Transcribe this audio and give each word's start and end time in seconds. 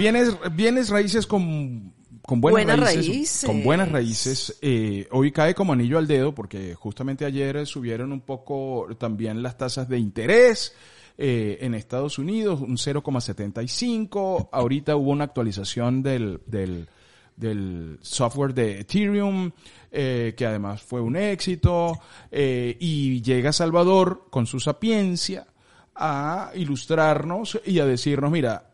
Bienes, 0.00 0.88
raíces 0.88 1.26
con, 1.26 1.92
con 2.22 2.40
buenas, 2.40 2.80
raíces, 2.80 3.44
Con 3.44 3.62
buenas 3.62 3.92
raíces. 3.92 4.56
Eh, 4.62 5.06
hoy 5.10 5.30
cae 5.30 5.54
como 5.54 5.74
anillo 5.74 5.98
al 5.98 6.06
dedo 6.06 6.34
porque 6.34 6.74
justamente 6.74 7.26
ayer 7.26 7.66
subieron 7.66 8.10
un 8.10 8.22
poco 8.22 8.88
también 8.98 9.42
las 9.42 9.58
tasas 9.58 9.90
de 9.90 9.98
interés. 9.98 10.74
Eh, 11.22 11.58
en 11.60 11.74
Estados 11.74 12.18
Unidos, 12.18 12.62
un 12.62 12.78
0,75. 12.78 14.48
Ahorita 14.50 14.96
hubo 14.96 15.10
una 15.10 15.24
actualización 15.24 16.02
del, 16.02 16.40
del, 16.46 16.88
del 17.36 17.98
software 18.00 18.54
de 18.54 18.80
Ethereum, 18.80 19.50
eh, 19.92 20.32
que 20.34 20.46
además 20.46 20.80
fue 20.80 21.02
un 21.02 21.16
éxito. 21.16 22.00
y 22.32 23.20
llega 23.20 23.52
Salvador 23.52 24.28
con 24.30 24.46
su 24.46 24.60
sapiencia 24.60 25.46
a 25.94 26.52
ilustrarnos 26.54 27.60
y 27.66 27.80
a 27.80 27.84
decirnos, 27.84 28.30
mira, 28.30 28.69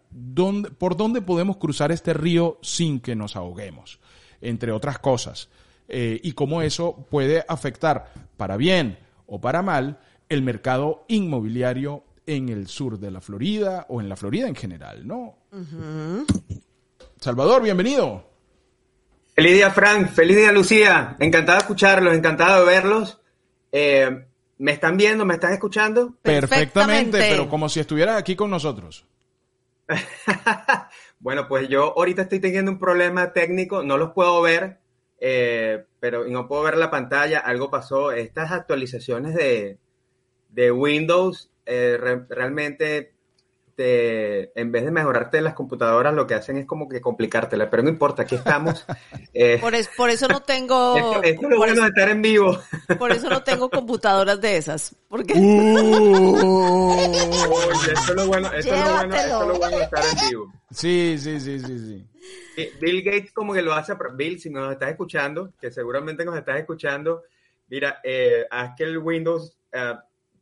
por 0.79 0.97
dónde 0.97 1.21
podemos 1.21 1.57
cruzar 1.57 1.93
este 1.93 2.15
río 2.15 2.59
sin 2.63 3.01
que 3.01 3.15
nos 3.15 3.37
ahoguemos, 3.37 4.01
entre 4.41 4.73
otras 4.73 4.99
cosas, 4.99 5.49
eh, 5.89 6.21
y 6.23 6.33
cómo 6.33 6.63
eso 6.63 7.07
puede 7.11 7.45
afectar 7.49 8.13
para 8.37 8.57
bien 8.57 8.99
o 9.27 9.41
para 9.41 9.63
mal 9.63 9.99
el 10.29 10.43
mercado 10.43 11.05
inmobiliario 11.09 12.05
en 12.27 12.49
el 12.49 12.67
sur 12.67 12.99
de 12.99 13.11
la 13.11 13.21
Florida 13.21 13.87
o 13.89 14.01
en 14.01 14.09
la 14.09 14.17
Florida 14.17 14.49
en 14.49 14.57
general, 14.57 15.07
¿no? 15.07 15.37
Salvador, 17.21 17.63
bienvenido. 17.63 18.29
Feliz 19.35 19.53
día, 19.53 19.71
Frank. 19.71 20.09
Feliz 20.09 20.37
día, 20.37 20.51
Lucía. 20.51 21.17
Encantado 21.21 21.59
de 21.59 21.63
escucharlos, 21.63 22.15
encantado 22.15 22.61
de 22.61 22.67
verlos. 22.67 23.21
Eh, 23.71 24.27
¿Me 24.59 24.73
están 24.73 24.97
viendo? 24.97 25.25
¿Me 25.25 25.35
están 25.35 25.53
escuchando? 25.53 26.15
Perfectamente, 26.23 27.19
pero 27.19 27.49
como 27.49 27.69
si 27.69 27.81
estuvieras 27.81 28.17
aquí 28.17 28.35
con 28.35 28.51
nosotros. 28.51 29.07
bueno, 31.19 31.49
pues 31.49 31.69
yo 31.69 31.95
ahorita 31.97 32.23
estoy 32.23 32.41
teniendo 32.41 32.71
un 32.71 32.79
problema 32.79 33.33
técnico, 33.33 33.83
no 33.83 33.99
los 33.99 34.13
puedo 34.13 34.41
ver, 34.43 34.79
eh, 35.19 35.85
pero 36.01 36.25
no 36.27 36.49
puedo 36.49 36.63
ver 36.63 36.77
la 36.77 36.91
pantalla, 36.91 37.39
algo 37.41 37.71
pasó. 37.71 38.13
Estas 38.13 38.53
actualizaciones 38.53 39.35
de, 39.35 39.79
de 40.49 40.73
Windows 40.73 41.51
eh, 41.65 41.99
realmente 42.29 43.16
en 43.79 44.73
vez 44.73 44.85
de 44.85 44.91
mejorarte 44.91 45.41
las 45.41 45.55
computadoras, 45.55 46.15
lo 46.15 46.27
que 46.27 46.35
hacen 46.35 46.57
es 46.57 46.67
como 46.67 46.89
que 46.89 47.01
complicártela, 47.01 47.69
pero 47.69 47.83
no 47.83 47.89
importa, 47.89 48.23
aquí 48.23 48.35
estamos. 48.37 48.85
Eh, 49.39 49.59
por, 49.61 49.75
por, 49.99 50.09
eso 50.09 50.29
no 50.29 50.41
tengo... 50.41 50.97
Esto, 51.23 51.45
es 51.45 51.51
lo 51.51 51.59
bueno 51.59 51.83
de 51.83 51.89
estar 51.89 52.09
en 52.09 52.23
vivo. 52.23 52.59
Por 52.99 53.13
eso 53.13 53.29
no 53.29 53.43
tengo 53.43 53.69
computadoras 53.69 54.41
de 54.41 54.57
esas, 54.57 54.97
porque... 55.11 55.35
Uh, 55.35 56.97
esto 57.93 58.13
es 58.13 58.15
lo 58.15 58.27
bueno, 58.27 58.51
esto 58.55 58.75
es 58.75 58.81
lo 58.81 58.95
bueno, 58.95 59.15
esto 59.15 59.43
es 59.43 59.49
lo 59.49 59.59
bueno 59.59 59.77
de 59.77 59.85
estar 59.85 60.05
en 60.05 60.29
vivo. 60.31 60.53
Sí, 60.71 61.17
sí, 61.19 61.39
sí, 61.39 61.61
sí, 61.61 61.79
sí. 61.79 62.71
Bill 62.81 63.03
Gates 63.03 63.33
como 63.33 63.53
que 63.53 63.61
lo 63.61 63.75
hace, 63.75 63.93
Bill, 64.15 64.41
si 64.41 64.49
nos 64.49 64.73
estás 64.73 64.89
escuchando, 64.91 65.53
que 65.61 65.71
seguramente 65.71 66.25
nos 66.25 66.39
estás 66.39 66.59
escuchando, 66.59 67.25
mira, 67.69 68.01
eh, 68.03 68.47
haz 68.51 68.75
que 68.75 68.85
el 68.85 68.97
Windows... 68.97 69.55
Uh, 69.75 69.99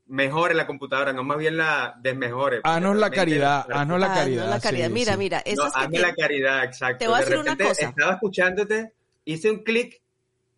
mejore 0.06 0.54
la 0.54 0.66
computadora, 0.66 1.12
no 1.12 1.24
más 1.24 1.38
bien 1.38 1.56
la 1.56 1.94
desmejore. 2.00 2.60
Haznos 2.62 2.96
la 2.96 3.10
caridad, 3.10 3.66
haznos 3.70 4.00
la 4.00 4.14
caridad. 4.14 4.48
la 4.48 4.60
caridad. 4.60 4.90
mira, 4.90 5.16
mira. 5.16 5.42
no, 5.56 5.64
hazme 5.64 5.98
la 5.98 6.14
caridad, 6.14 6.64
exacto. 6.64 6.98
Te 6.98 7.08
voy 7.08 7.16
a 7.16 7.20
decir 7.20 7.38
una 7.38 7.56
cosa. 7.56 7.88
Estaba 7.88 8.12
escuchándote, 8.14 8.92
hice 9.24 9.50
un 9.50 9.64
clic 9.64 10.00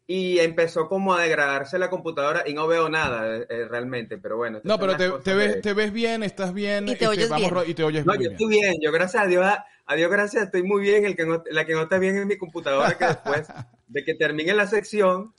y 0.08 0.38
empezó 0.38 0.88
como 0.88 1.14
a 1.14 1.22
degradarse 1.22 1.78
la 1.78 1.90
computadora 1.90 2.44
y 2.46 2.54
no 2.54 2.66
veo 2.68 2.88
nada 2.88 3.36
eh, 3.36 3.46
eh, 3.48 3.66
realmente, 3.68 4.18
pero 4.18 4.36
bueno. 4.36 4.60
No, 4.62 4.78
pero 4.78 4.96
te, 4.96 5.34
ves, 5.34 5.60
te 5.60 5.74
ves 5.74 5.92
bien, 5.92 6.22
estás 6.22 6.54
bien. 6.54 6.88
Y 6.88 6.94
te 6.94 7.08
oyes 7.08 7.34
bien. 7.34 7.52
Y 7.66 7.74
te 7.74 7.82
oyes 7.82 8.06
no, 8.06 8.14
yo 8.14 8.30
estoy 8.30 8.48
bien, 8.48 8.76
yo 8.80 8.92
gracias 8.92 9.24
a 9.24 9.26
Dios, 9.26 9.44
a 9.86 9.94
Dios 9.94 10.10
gracias, 10.10 10.44
estoy 10.44 10.62
muy 10.62 10.80
bien. 10.80 11.04
El 11.04 11.16
que 11.16 11.26
la 11.50 11.64
que 11.64 11.72
no 11.72 11.82
está 11.82 11.98
bien 11.98 12.16
es 12.16 12.26
mi 12.26 12.38
computadora, 12.38 12.96
que 12.96 13.06
después 13.06 13.48
de 13.88 14.04
que 14.04 14.14
termine 14.14 14.54
la 14.54 14.68
sección, 14.68 15.34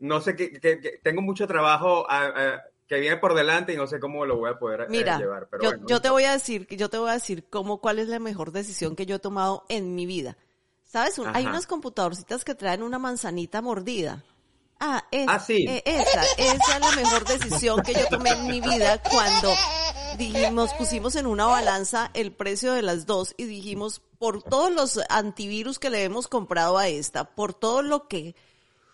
no 0.00 0.20
sé, 0.20 0.34
que, 0.34 0.50
que, 0.60 0.98
tengo 1.02 1.20
mucho 1.20 1.46
trabajo 1.46 2.06
a, 2.10 2.62
que 2.86 3.00
viene 3.00 3.16
por 3.16 3.34
delante 3.34 3.72
y 3.72 3.76
no 3.76 3.86
sé 3.86 3.98
cómo 3.98 4.24
lo 4.26 4.36
voy 4.36 4.50
a 4.50 4.58
poder 4.58 4.82
eh, 4.82 5.04
llevar. 5.18 5.48
Pero 5.50 5.62
yo, 5.62 5.86
yo 5.86 6.00
te 6.00 6.10
voy 6.10 6.24
a 6.24 6.32
decir, 6.32 6.66
yo 6.70 6.88
te 6.88 6.98
voy 6.98 7.10
a 7.10 7.14
decir 7.14 7.48
cómo, 7.48 7.80
cuál 7.80 7.98
es 7.98 8.08
la 8.08 8.18
mejor 8.18 8.52
decisión 8.52 8.94
que 8.94 9.06
yo 9.06 9.16
he 9.16 9.18
tomado 9.18 9.64
en 9.68 9.94
mi 9.94 10.06
vida. 10.06 10.36
¿Sabes? 10.84 11.20
hay 11.34 11.44
unas 11.44 11.66
computadorcitas 11.66 12.44
que 12.44 12.54
traen 12.54 12.82
una 12.82 12.98
manzanita 12.98 13.60
mordida. 13.60 14.24
Ah, 14.78 15.04
ah 15.26 15.40
sí. 15.40 15.66
Eh, 15.68 15.82
esa, 15.84 16.22
esa 16.38 16.76
es 16.76 16.80
la 16.80 16.92
mejor 16.92 17.24
decisión 17.24 17.82
que 17.82 17.92
yo 17.92 18.06
tomé 18.08 18.30
en 18.30 18.46
mi 18.46 18.60
vida 18.60 19.02
cuando 19.02 19.52
dijimos, 20.16 20.72
pusimos 20.74 21.16
en 21.16 21.26
una 21.26 21.46
balanza 21.46 22.10
el 22.14 22.32
precio 22.32 22.72
de 22.72 22.82
las 22.82 23.04
dos 23.04 23.34
y 23.36 23.44
dijimos, 23.44 24.00
por 24.18 24.42
todos 24.42 24.70
los 24.70 25.00
antivirus 25.08 25.78
que 25.78 25.90
le 25.90 26.04
hemos 26.04 26.28
comprado 26.28 26.78
a 26.78 26.88
esta, 26.88 27.24
por 27.34 27.52
todo 27.52 27.82
lo 27.82 28.06
que 28.06 28.34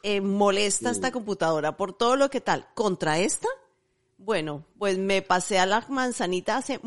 eh, 0.02 0.20
molesta 0.20 0.90
esta 0.90 1.12
computadora, 1.12 1.76
por 1.76 1.92
todo 1.92 2.16
lo 2.16 2.30
que 2.30 2.40
tal, 2.40 2.66
contra 2.74 3.18
esta, 3.18 3.48
bueno, 4.24 4.64
pues 4.78 4.98
me 4.98 5.22
pasé 5.22 5.58
a 5.58 5.66
la 5.66 5.84
manzanita 5.88 6.56
hace 6.56 6.78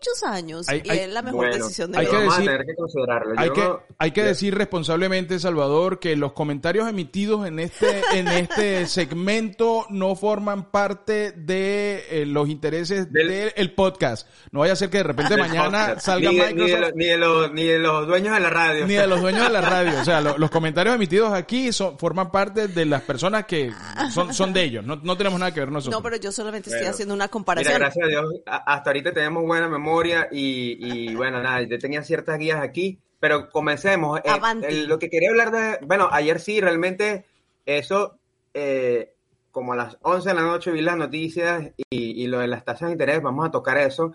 muchos 0.00 0.22
años 0.22 0.66
y 0.72 0.88
es 0.88 1.12
la 1.12 1.20
mejor 1.20 1.52
decisión 1.52 1.92
de 1.92 1.98
hay 1.98 2.06
vida. 2.06 2.18
Vamos 2.18 2.34
a 2.34 2.38
tener 2.38 2.64
que 2.64 2.74
considerarlo. 2.74 3.34
Hay, 3.36 3.50
que, 3.50 3.72
hay 3.98 4.10
que 4.12 4.22
decir 4.22 4.54
responsablemente, 4.54 5.38
Salvador, 5.38 5.98
que 5.98 6.16
los 6.16 6.32
comentarios 6.32 6.88
emitidos 6.88 7.46
en 7.46 7.58
este, 7.58 8.02
en 8.14 8.28
este 8.28 8.86
segmento 8.86 9.86
no 9.90 10.14
forman 10.16 10.70
parte 10.70 11.32
de 11.32 12.04
eh, 12.10 12.26
los 12.26 12.48
intereses 12.48 13.12
del 13.12 13.74
podcast. 13.74 14.26
No 14.52 14.60
vaya 14.60 14.72
a 14.72 14.76
ser 14.76 14.88
que 14.88 14.98
de 14.98 15.02
repente 15.02 15.36
mañana 15.36 16.00
salga 16.00 16.30
ni, 16.30 16.38
Microsoft. 16.38 16.92
Ni 16.94 17.06
de, 17.06 17.18
los, 17.18 17.52
ni 17.52 17.64
de 17.64 17.78
los 17.78 18.06
dueños 18.06 18.34
de 18.34 18.40
la 18.40 18.50
radio. 18.50 18.86
Ni 18.86 18.94
de 18.94 19.06
los 19.06 19.20
dueños 19.20 19.42
de 19.42 19.50
la 19.50 19.60
radio. 19.60 20.00
O 20.00 20.04
sea, 20.04 20.22
los 20.22 20.50
comentarios 20.50 20.94
emitidos 20.94 21.32
aquí 21.34 21.72
son, 21.72 21.98
forman 21.98 22.30
parte 22.30 22.68
de 22.68 22.86
las 22.86 23.02
personas 23.02 23.44
que 23.44 23.70
son, 24.14 24.32
son 24.32 24.54
de 24.54 24.62
ellos. 24.62 24.84
No, 24.84 24.96
no 24.96 25.16
tenemos 25.18 25.38
nada 25.38 25.52
que 25.52 25.60
ver 25.60 25.70
nosotros. 25.70 26.00
No, 26.00 26.02
pero 26.02 26.16
yo 26.16 26.32
solamente 26.32 26.70
estoy 26.70 26.86
haciendo 26.86 27.12
una 27.12 27.28
comparación. 27.28 27.74
Mira, 27.74 27.86
gracias 27.86 28.06
a 28.06 28.08
Dios, 28.08 28.24
hasta 28.46 28.90
ahorita 28.90 29.12
tenemos 29.12 29.42
buena 29.44 29.68
memoria 29.68 29.89
y, 30.30 31.14
bueno, 31.14 31.42
nada, 31.42 31.62
yo 31.62 31.78
tenía 31.78 32.02
ciertas 32.02 32.38
guías 32.38 32.60
aquí, 32.60 32.98
pero 33.18 33.50
comencemos. 33.50 34.20
Eh, 34.24 34.86
lo 34.86 34.98
que 34.98 35.10
quería 35.10 35.30
hablar 35.30 35.50
de, 35.50 35.78
bueno, 35.86 36.08
ayer 36.10 36.40
sí, 36.40 36.60
realmente 36.60 37.26
eso, 37.66 38.18
eh, 38.54 39.14
como 39.50 39.72
a 39.72 39.76
las 39.76 39.98
11 40.02 40.28
de 40.28 40.34
la 40.34 40.42
noche 40.42 40.70
vi 40.70 40.80
las 40.80 40.96
noticias 40.96 41.72
y, 41.90 42.26
lo 42.26 42.38
de 42.38 42.48
las 42.48 42.64
tasas 42.64 42.88
de 42.88 42.92
interés, 42.92 43.22
vamos 43.22 43.46
a 43.46 43.50
tocar 43.50 43.78
eso. 43.78 44.12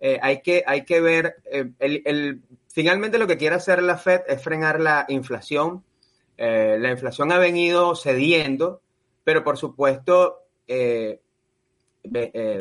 Eh, 0.00 0.18
hay, 0.22 0.42
que, 0.42 0.62
hay 0.66 0.84
que 0.84 1.00
ver, 1.00 1.36
el, 1.78 2.42
finalmente 2.68 3.18
lo 3.18 3.26
que 3.26 3.36
quiere 3.36 3.56
hacer 3.56 3.82
la 3.82 3.98
Fed 3.98 4.22
es 4.28 4.42
frenar 4.42 4.80
la 4.80 5.04
inflación. 5.08 5.84
la 6.36 6.90
inflación 6.90 7.32
ha 7.32 7.38
venido 7.38 7.94
cediendo, 7.96 8.80
pero 9.24 9.44
por 9.44 9.58
supuesto, 9.58 10.44
eh, 10.66 11.20
eh, 12.14 12.58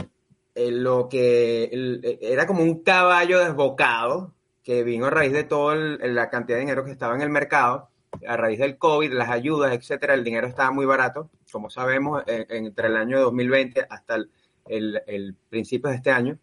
lo 0.57 1.07
que 1.09 1.69
eh, 1.71 2.19
era 2.21 2.47
como 2.47 2.63
un 2.63 2.83
caballo 2.83 3.39
desbocado 3.39 4.33
que 4.63 4.83
vino 4.83 5.05
a 5.05 5.09
raíz 5.09 5.31
de 5.31 5.43
toda 5.43 5.75
la 5.75 6.29
cantidad 6.29 6.57
de 6.57 6.61
dinero 6.61 6.83
que 6.83 6.91
estaba 6.91 7.15
en 7.15 7.21
el 7.21 7.29
mercado, 7.29 7.89
a 8.27 8.35
raíz 8.35 8.59
del 8.59 8.77
COVID, 8.77 9.13
las 9.13 9.29
ayudas, 9.29 9.73
etcétera, 9.73 10.13
el 10.13 10.23
dinero 10.23 10.47
estaba 10.47 10.71
muy 10.71 10.85
barato, 10.85 11.29
como 11.51 11.69
sabemos, 11.69 12.23
entre 12.27 12.87
el 12.87 12.97
año 12.97 13.21
2020 13.21 13.85
hasta 13.89 14.17
el, 14.65 15.35
principio 15.49 15.89
de 15.89 15.95
este 15.95 16.11
año. 16.11 16.37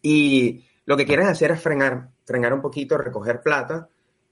Y 0.00 0.64
lo 0.86 0.96
que 0.96 1.04
quieren 1.04 1.26
hacer 1.26 1.50
es 1.50 1.60
frenar 1.60 2.10
frenar 2.26 2.52
un 2.52 2.60
poquito, 2.60 2.98
recoger 2.98 3.40
plata 3.40 3.88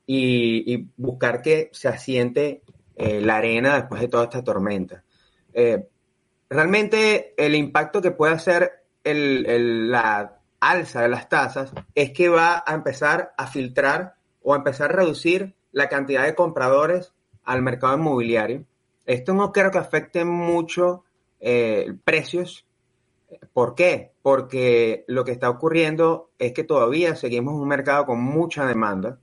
y, 0.06 0.88
buscar 0.96 1.40
que 1.40 1.70
se 1.72 1.88
asiente 1.88 2.62
eh, 2.96 3.20
la 3.20 3.36
arena 3.36 3.76
después 3.76 4.00
de 4.00 4.08
toda 4.08 4.24
esta 4.24 4.44
tormenta. 4.44 5.04
Eh, 5.54 5.88
realmente 6.50 7.34
el 7.36 7.54
impacto 7.54 8.02
que 8.02 8.10
puede 8.10 8.34
hacer 8.34 8.83
la 9.04 10.38
alza 10.60 11.02
de 11.02 11.08
las 11.08 11.28
tasas 11.28 11.72
es 11.94 12.12
que 12.12 12.28
va 12.28 12.62
a 12.66 12.74
empezar 12.74 13.34
a 13.36 13.46
filtrar 13.46 14.14
o 14.42 14.54
a 14.54 14.56
empezar 14.56 14.90
a 14.90 14.96
reducir 14.96 15.54
la 15.72 15.88
cantidad 15.88 16.24
de 16.24 16.34
compradores 16.34 17.12
al 17.44 17.62
mercado 17.62 17.96
inmobiliario. 17.96 18.64
Esto 19.04 19.34
no 19.34 19.52
creo 19.52 19.70
que 19.70 19.78
afecte 19.78 20.24
mucho 20.24 21.04
eh, 21.40 21.94
precios. 22.04 22.66
¿Por 23.52 23.74
qué? 23.74 24.12
Porque 24.22 25.04
lo 25.08 25.24
que 25.24 25.32
está 25.32 25.50
ocurriendo 25.50 26.30
es 26.38 26.52
que 26.52 26.64
todavía 26.64 27.16
seguimos 27.16 27.54
un 27.54 27.68
mercado 27.68 28.06
con 28.06 28.22
mucha 28.22 28.66
demanda. 28.66 29.18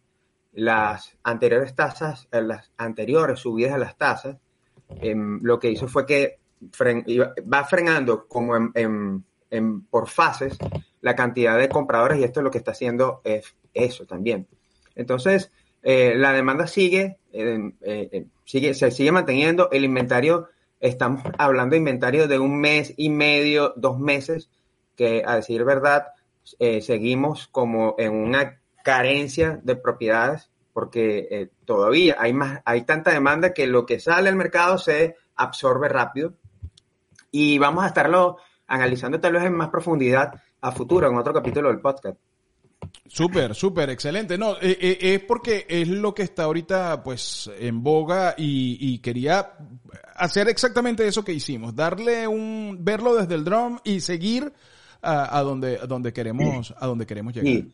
Las 0.53 1.17
anteriores 1.23 1.75
tasas, 1.75 2.27
eh, 2.31 2.41
las 2.41 2.71
anteriores 2.77 3.39
subidas 3.39 3.73
de 3.73 3.79
las 3.79 3.97
tasas, 3.97 4.37
em, 4.89 5.39
lo 5.41 5.59
que 5.59 5.71
hizo 5.71 5.87
fue 5.87 6.05
que 6.05 6.39
va 7.51 7.63
frenando 7.63 8.27
como 8.27 8.55
en, 8.55 9.25
por 9.89 10.07
fases 10.07 10.57
la 11.01 11.15
cantidad 11.15 11.57
de 11.57 11.69
compradores 11.69 12.19
y 12.19 12.23
esto 12.23 12.39
es 12.39 12.43
lo 12.43 12.51
que 12.51 12.59
está 12.59 12.71
haciendo 12.71 13.21
es 13.23 13.55
eso 13.73 14.05
también. 14.05 14.47
Entonces, 14.95 15.51
eh, 15.83 16.13
la 16.15 16.31
demanda 16.31 16.67
sigue, 16.67 17.17
eh, 17.33 17.71
eh, 17.81 18.25
sigue, 18.45 18.73
se 18.73 18.91
sigue 18.91 19.11
manteniendo, 19.11 19.69
el 19.71 19.83
inventario, 19.83 20.49
estamos 20.79 21.23
hablando 21.37 21.73
de 21.73 21.79
inventario 21.79 22.27
de 22.27 22.39
un 22.39 22.59
mes 22.59 22.93
y 22.97 23.09
medio, 23.09 23.73
dos 23.75 23.99
meses, 23.99 24.49
que 24.95 25.23
a 25.25 25.35
decir 25.35 25.63
verdad, 25.63 26.07
seguimos 26.81 27.47
como 27.47 27.95
en 27.97 28.13
una 28.13 28.59
carencia 28.83 29.59
de 29.63 29.75
propiedades 29.75 30.49
porque 30.73 31.49
todavía 31.65 32.17
hay 32.19 32.33
más, 32.33 32.61
hay 32.65 32.81
tanta 32.83 33.11
demanda 33.11 33.53
que 33.53 33.67
lo 33.67 33.85
que 33.85 33.99
sale 33.99 34.29
al 34.29 34.35
mercado 34.35 34.77
se 34.77 35.15
absorbe 35.35 35.87
rápido 35.87 36.33
y 37.31 37.57
vamos 37.57 37.83
a 37.83 37.87
estarlo 37.87 38.37
analizando 38.71 39.19
tal 39.19 39.33
vez 39.33 39.43
en 39.43 39.53
más 39.53 39.69
profundidad 39.69 40.33
a 40.61 40.71
futuro 40.71 41.09
en 41.09 41.17
otro 41.17 41.33
capítulo 41.33 41.69
del 41.69 41.81
podcast. 41.81 42.17
Súper, 43.07 43.53
súper, 43.53 43.89
excelente. 43.89 44.37
No, 44.37 44.53
eh, 44.53 44.77
eh, 44.79 44.97
es 45.01 45.19
porque 45.21 45.65
es 45.67 45.87
lo 45.87 46.13
que 46.13 46.23
está 46.23 46.43
ahorita 46.43 47.03
pues 47.03 47.49
en 47.59 47.83
boga 47.83 48.33
y, 48.37 48.99
quería 48.99 49.53
hacer 50.15 50.47
exactamente 50.47 51.05
eso 51.05 51.23
que 51.23 51.33
hicimos, 51.33 51.75
darle 51.75 52.27
un, 52.27 52.77
verlo 52.79 53.15
desde 53.15 53.35
el 53.35 53.43
drum 53.43 53.79
y 53.83 53.99
seguir 53.99 54.53
a, 55.01 55.41
donde, 55.41 55.79
a 55.81 55.85
donde 55.85 56.13
queremos, 56.13 56.73
a 56.77 56.87
donde 56.87 57.05
queremos 57.05 57.33
llegar. 57.33 57.65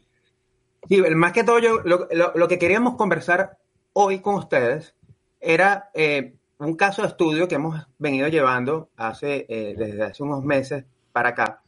Sí. 0.89 1.01
más 1.15 1.33
que 1.33 1.43
todo 1.43 1.59
yo, 1.59 1.81
lo, 1.83 2.47
que 2.47 2.57
queríamos 2.57 2.95
conversar 2.95 3.57
hoy 3.93 4.19
con 4.19 4.35
ustedes 4.35 4.95
era 5.39 5.89
eh, 5.93 6.36
un 6.59 6.75
caso 6.75 7.01
de 7.01 7.09
estudio 7.09 7.47
que 7.47 7.55
hemos 7.55 7.87
venido 7.97 8.27
llevando 8.27 8.89
hace, 8.95 9.45
desde 9.77 10.03
hace 10.03 10.23
unos 10.23 10.43
meses 10.43 10.85
para 11.11 11.29
acá, 11.29 11.61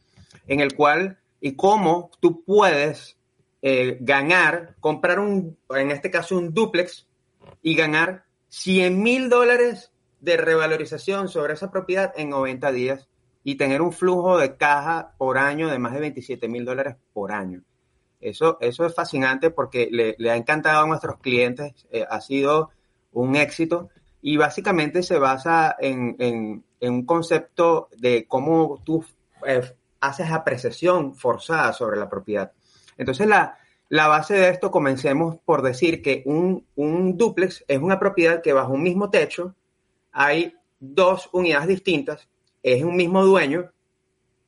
en 0.46 0.60
el 0.60 0.74
cual 0.74 1.18
y 1.40 1.56
cómo 1.56 2.10
tú 2.20 2.44
puedes 2.44 3.16
eh, 3.62 3.98
ganar, 4.00 4.76
comprar 4.80 5.18
un, 5.18 5.58
en 5.70 5.90
este 5.90 6.10
caso 6.10 6.38
un 6.38 6.54
duplex 6.54 7.06
y 7.62 7.74
ganar 7.74 8.24
100 8.48 9.02
mil 9.02 9.28
dólares 9.28 9.92
de 10.20 10.36
revalorización 10.36 11.28
sobre 11.28 11.54
esa 11.54 11.70
propiedad 11.70 12.12
en 12.16 12.30
90 12.30 12.72
días 12.72 13.08
y 13.42 13.56
tener 13.56 13.82
un 13.82 13.92
flujo 13.92 14.38
de 14.38 14.56
caja 14.56 15.14
por 15.18 15.38
año 15.38 15.68
de 15.68 15.78
más 15.78 15.92
de 15.92 16.00
27 16.00 16.48
mil 16.48 16.64
dólares 16.64 16.96
por 17.12 17.32
año. 17.32 17.62
Eso, 18.20 18.58
eso 18.60 18.84
es 18.84 18.94
fascinante 18.94 19.50
porque 19.50 19.88
le, 19.90 20.30
ha 20.30 20.36
encantado 20.36 20.84
a 20.84 20.86
nuestros 20.86 21.18
clientes, 21.20 21.86
eh, 21.90 22.04
ha 22.08 22.20
sido 22.20 22.70
un 23.12 23.34
éxito 23.36 23.88
y 24.22 24.36
básicamente 24.36 25.02
se 25.02 25.18
basa 25.18 25.76
en, 25.78 26.16
en, 26.18 26.64
un 26.80 27.04
concepto 27.04 27.88
de 27.96 28.26
cómo 28.26 28.82
tú 28.84 29.04
eh, 29.46 29.62
haces 30.00 30.30
apreciación 30.30 31.14
forzada 31.14 31.72
sobre 31.72 31.98
la 31.98 32.08
propiedad. 32.08 32.52
Entonces, 32.96 33.26
la, 33.26 33.56
base 33.90 34.34
de 34.34 34.48
esto, 34.48 34.70
comencemos 34.70 35.36
por 35.44 35.62
decir 35.62 36.02
que 36.02 36.22
un, 36.26 36.66
un 36.76 37.16
duplex 37.16 37.64
es 37.68 37.78
una 37.78 37.98
propiedad 37.98 38.42
que 38.42 38.52
bajo 38.52 38.72
un 38.72 38.82
mismo 38.82 39.10
techo 39.10 39.54
hay 40.12 40.54
dos 40.78 41.28
unidades 41.32 41.68
distintas, 41.68 42.28
es 42.62 42.82
un 42.82 42.96
mismo 42.96 43.24
dueño 43.24 43.70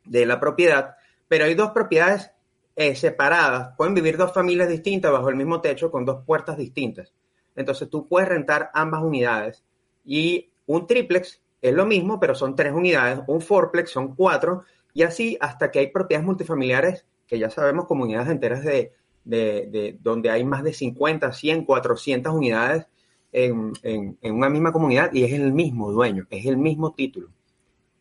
de 0.04 0.26
la 0.26 0.40
propiedad, 0.40 0.96
pero 1.28 1.44
hay 1.44 1.54
dos 1.54 1.70
propiedades 1.70 2.30
eh, 2.74 2.94
separadas. 2.94 3.74
Pueden 3.76 3.94
vivir 3.94 4.16
dos 4.16 4.32
familias 4.32 4.68
distintas 4.68 5.12
bajo 5.12 5.28
el 5.28 5.36
mismo 5.36 5.60
techo 5.60 5.90
con 5.90 6.04
dos 6.04 6.24
puertas 6.24 6.56
distintas. 6.56 7.12
Entonces 7.56 7.88
tú 7.90 8.08
puedes 8.08 8.28
rentar 8.28 8.70
ambas 8.74 9.02
unidades. 9.02 9.64
Y 10.04 10.50
un 10.66 10.86
triplex 10.86 11.40
es 11.60 11.74
lo 11.74 11.86
mismo, 11.86 12.18
pero 12.18 12.34
son 12.34 12.56
tres 12.56 12.72
unidades. 12.72 13.20
Un 13.26 13.40
fourplex 13.40 13.90
son 13.90 14.14
cuatro. 14.14 14.64
Y 14.94 15.02
así 15.02 15.38
hasta 15.40 15.70
que 15.70 15.78
hay 15.78 15.86
propiedades 15.88 16.26
multifamiliares 16.26 17.06
que 17.26 17.38
ya 17.38 17.48
sabemos 17.50 17.86
comunidades 17.86 18.28
enteras 18.28 18.62
de, 18.62 18.92
de, 19.24 19.96
donde 20.00 20.30
hay 20.30 20.44
más 20.44 20.62
de 20.62 20.72
50, 20.72 21.32
100, 21.32 21.64
400 21.64 22.32
unidades 22.32 22.86
en, 23.32 23.72
en, 23.82 24.18
una 24.22 24.50
misma 24.50 24.72
comunidad 24.72 25.10
y 25.12 25.24
es 25.24 25.32
el 25.32 25.52
mismo 25.52 25.90
dueño, 25.90 26.26
es 26.30 26.44
el 26.46 26.58
mismo 26.58 26.92
título. 26.92 27.30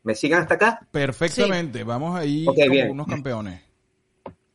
¿Me 0.04 0.16
siguen 0.16 0.40
hasta 0.40 0.56
acá? 0.56 0.88
Perfectamente, 0.92 1.84
vamos 1.84 2.18
ahí 2.18 2.46
como 2.46 2.92
unos 2.92 3.08
campeones. 3.08 3.62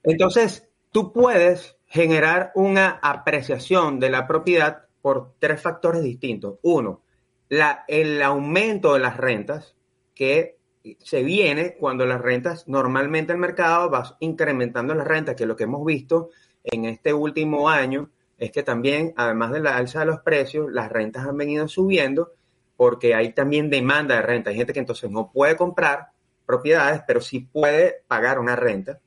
Entonces, 0.02 0.68
tú 0.90 1.12
puedes 1.12 1.76
generar 1.86 2.52
una 2.54 2.98
apreciación 3.02 4.00
de 4.00 4.10
la 4.10 4.26
propiedad 4.26 4.85
por 5.06 5.34
tres 5.38 5.62
factores 5.62 6.02
distintos. 6.02 6.58
Uno, 6.62 7.02
la, 7.48 7.84
el 7.86 8.20
aumento 8.22 8.94
de 8.94 8.98
las 8.98 9.16
rentas, 9.16 9.76
que 10.16 10.56
se 10.98 11.22
viene 11.22 11.76
cuando 11.76 12.04
las 12.04 12.20
rentas, 12.20 12.66
normalmente 12.66 13.32
el 13.32 13.38
mercado 13.38 13.88
va 13.88 14.16
incrementando 14.18 14.96
las 14.96 15.06
rentas, 15.06 15.36
que 15.36 15.46
lo 15.46 15.54
que 15.54 15.62
hemos 15.62 15.86
visto 15.86 16.30
en 16.64 16.86
este 16.86 17.14
último 17.14 17.68
año 17.68 18.10
es 18.36 18.50
que 18.50 18.64
también, 18.64 19.14
además 19.16 19.52
de 19.52 19.60
la 19.60 19.76
alza 19.76 20.00
de 20.00 20.06
los 20.06 20.22
precios, 20.22 20.72
las 20.72 20.90
rentas 20.90 21.24
han 21.24 21.36
venido 21.36 21.68
subiendo 21.68 22.32
porque 22.76 23.14
hay 23.14 23.32
también 23.32 23.70
demanda 23.70 24.16
de 24.16 24.22
renta. 24.22 24.50
Hay 24.50 24.56
gente 24.56 24.72
que 24.72 24.80
entonces 24.80 25.08
no 25.08 25.30
puede 25.30 25.54
comprar 25.54 26.08
propiedades, 26.44 27.02
pero 27.06 27.20
sí 27.20 27.38
puede 27.38 28.02
pagar 28.08 28.40
una 28.40 28.56
renta. 28.56 28.98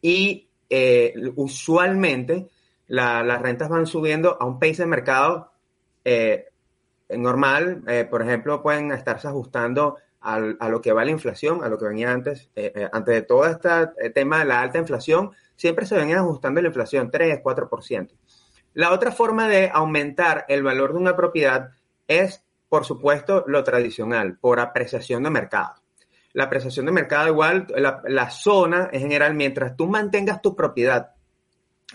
Y 0.00 0.48
eh, 0.70 1.12
usualmente 1.34 2.50
las 2.92 3.40
rentas 3.40 3.70
van 3.70 3.86
subiendo 3.86 4.36
a 4.38 4.44
un 4.44 4.58
pace 4.58 4.82
de 4.82 4.86
mercado 4.86 5.50
eh, 6.04 6.48
normal. 7.08 7.82
Eh, 7.86 8.04
por 8.04 8.20
ejemplo, 8.20 8.62
pueden 8.62 8.92
estarse 8.92 9.28
ajustando 9.28 9.96
a 10.20 10.38
lo 10.38 10.80
que 10.80 10.92
va 10.92 11.04
la 11.04 11.10
inflación, 11.10 11.64
a 11.64 11.68
lo 11.68 11.78
que 11.78 11.86
venía 11.86 12.12
antes, 12.12 12.48
eh, 12.54 12.88
antes 12.92 13.12
de 13.12 13.22
todo 13.22 13.44
este 13.46 14.10
tema 14.10 14.38
de 14.38 14.44
la 14.44 14.60
alta 14.60 14.78
inflación, 14.78 15.32
siempre 15.56 15.84
se 15.84 15.96
venía 15.96 16.20
ajustando 16.20 16.60
la 16.60 16.68
inflación 16.68 17.10
3, 17.10 17.40
4%. 17.42 18.10
La 18.74 18.92
otra 18.92 19.10
forma 19.10 19.48
de 19.48 19.68
aumentar 19.72 20.44
el 20.48 20.62
valor 20.62 20.92
de 20.92 20.98
una 20.98 21.16
propiedad 21.16 21.70
es, 22.06 22.44
por 22.68 22.84
supuesto, 22.84 23.42
lo 23.48 23.64
tradicional, 23.64 24.38
por 24.38 24.60
apreciación 24.60 25.24
de 25.24 25.30
mercado. 25.30 25.74
La 26.34 26.44
apreciación 26.44 26.86
de 26.86 26.92
mercado 26.92 27.26
igual, 27.28 27.66
la, 27.74 28.30
zona 28.30 28.90
en 28.92 29.00
general, 29.00 29.34
mientras 29.34 29.76
tú 29.76 29.88
mantengas 29.88 30.40
tu 30.40 30.54
propiedad 30.54 31.14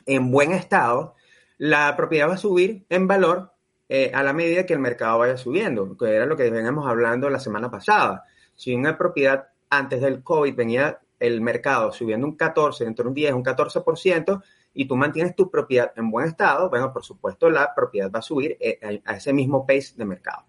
en 0.08 0.32
buen 0.32 0.52
estado, 0.54 1.16
la 1.58 1.96
propiedad 1.96 2.30
va 2.30 2.34
a 2.34 2.38
subir 2.38 2.86
en 2.90 3.08
valor 3.08 3.54
eh, 3.90 4.12
a 4.14 4.24
la 4.24 4.34
medida 4.34 4.66
que 4.66 4.74
el 4.74 4.80
mercado 4.80 5.20
vaya 5.20 5.38
subiendo, 5.38 5.96
que 5.96 6.16
era 6.16 6.26
lo 6.26 6.36
que 6.36 6.50
veníamos 6.50 6.88
hablando 6.88 7.30
la 7.30 7.40
semana 7.40 7.70
pasada. 7.70 8.24
Si 8.56 8.74
una 8.74 8.98
propiedad 8.98 9.50
antes 9.70 10.02
del 10.02 10.24
COVID 10.24 10.56
venía 10.56 11.00
el 11.20 11.42
mercado 11.42 11.92
subiendo 11.92 12.28
un 12.28 12.36
14, 12.36 12.86
entre 12.86 13.08
un 13.08 13.14
10, 13.14 13.34
un 13.34 13.44
14%, 13.44 14.44
y 14.74 14.86
tú 14.86 14.96
mantienes 14.96 15.36
tu 15.36 15.50
propiedad 15.50 15.92
en 15.96 16.12
buen 16.12 16.28
estado, 16.28 16.70
bueno, 16.70 16.94
por 16.94 17.04
supuesto 17.04 17.50
la 17.50 17.74
propiedad 17.74 18.12
va 18.12 18.20
a 18.20 18.22
subir 18.22 18.58
eh, 18.60 19.02
a 19.04 19.16
ese 19.16 19.34
mismo 19.34 19.66
pace 19.66 19.94
de 19.96 20.06
mercado. 20.06 20.46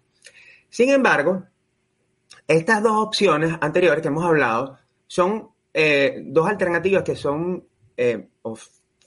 Sin 0.69 0.89
embargo, 0.89 1.43
estas 2.47 2.83
dos 2.83 3.07
opciones 3.07 3.55
anteriores 3.59 4.01
que 4.01 4.09
hemos 4.09 4.25
hablado 4.25 4.77
son 5.07 5.49
eh, 5.73 6.21
dos 6.25 6.47
alternativas 6.47 7.03
que 7.03 7.15
son 7.15 7.67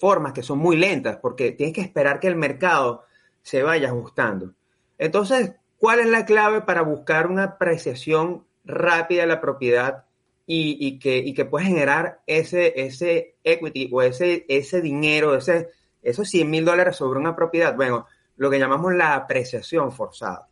formas 0.03 0.33
que 0.33 0.43
son 0.43 0.59
muy 0.59 0.75
lentas, 0.75 1.19
porque 1.19 1.53
tienes 1.53 1.77
que 1.77 1.81
esperar 1.81 2.19
que 2.19 2.27
el 2.27 2.35
mercado 2.35 3.05
se 3.41 3.63
vaya 3.63 3.87
ajustando. 3.87 4.53
Entonces, 4.99 5.53
¿cuál 5.79 6.01
es 6.01 6.09
la 6.09 6.25
clave 6.25 6.63
para 6.63 6.83
buscar 6.83 7.29
una 7.29 7.45
apreciación 7.45 8.45
rápida 8.65 9.21
de 9.21 9.29
la 9.29 9.41
propiedad 9.41 10.07
y, 10.45 10.99
que, 10.99 11.33
que 11.33 11.45
pueda 11.45 11.67
generar 11.67 12.21
ese, 12.27 12.73
ese 12.85 13.37
equity 13.45 13.91
o 13.93 14.03
ese, 14.03 14.45
ese 14.49 14.81
dinero, 14.81 15.37
ese, 15.37 15.69
esos 16.03 16.29
100 16.29 16.51
mil 16.51 16.65
dólares 16.65 16.97
sobre 16.97 17.21
una 17.21 17.37
propiedad? 17.37 17.77
Bueno, 17.77 18.07
lo 18.39 18.51
que 18.51 18.59
llamamos 18.59 18.93
la 18.95 19.15
apreciación 19.15 19.93
forzada. 19.93 20.49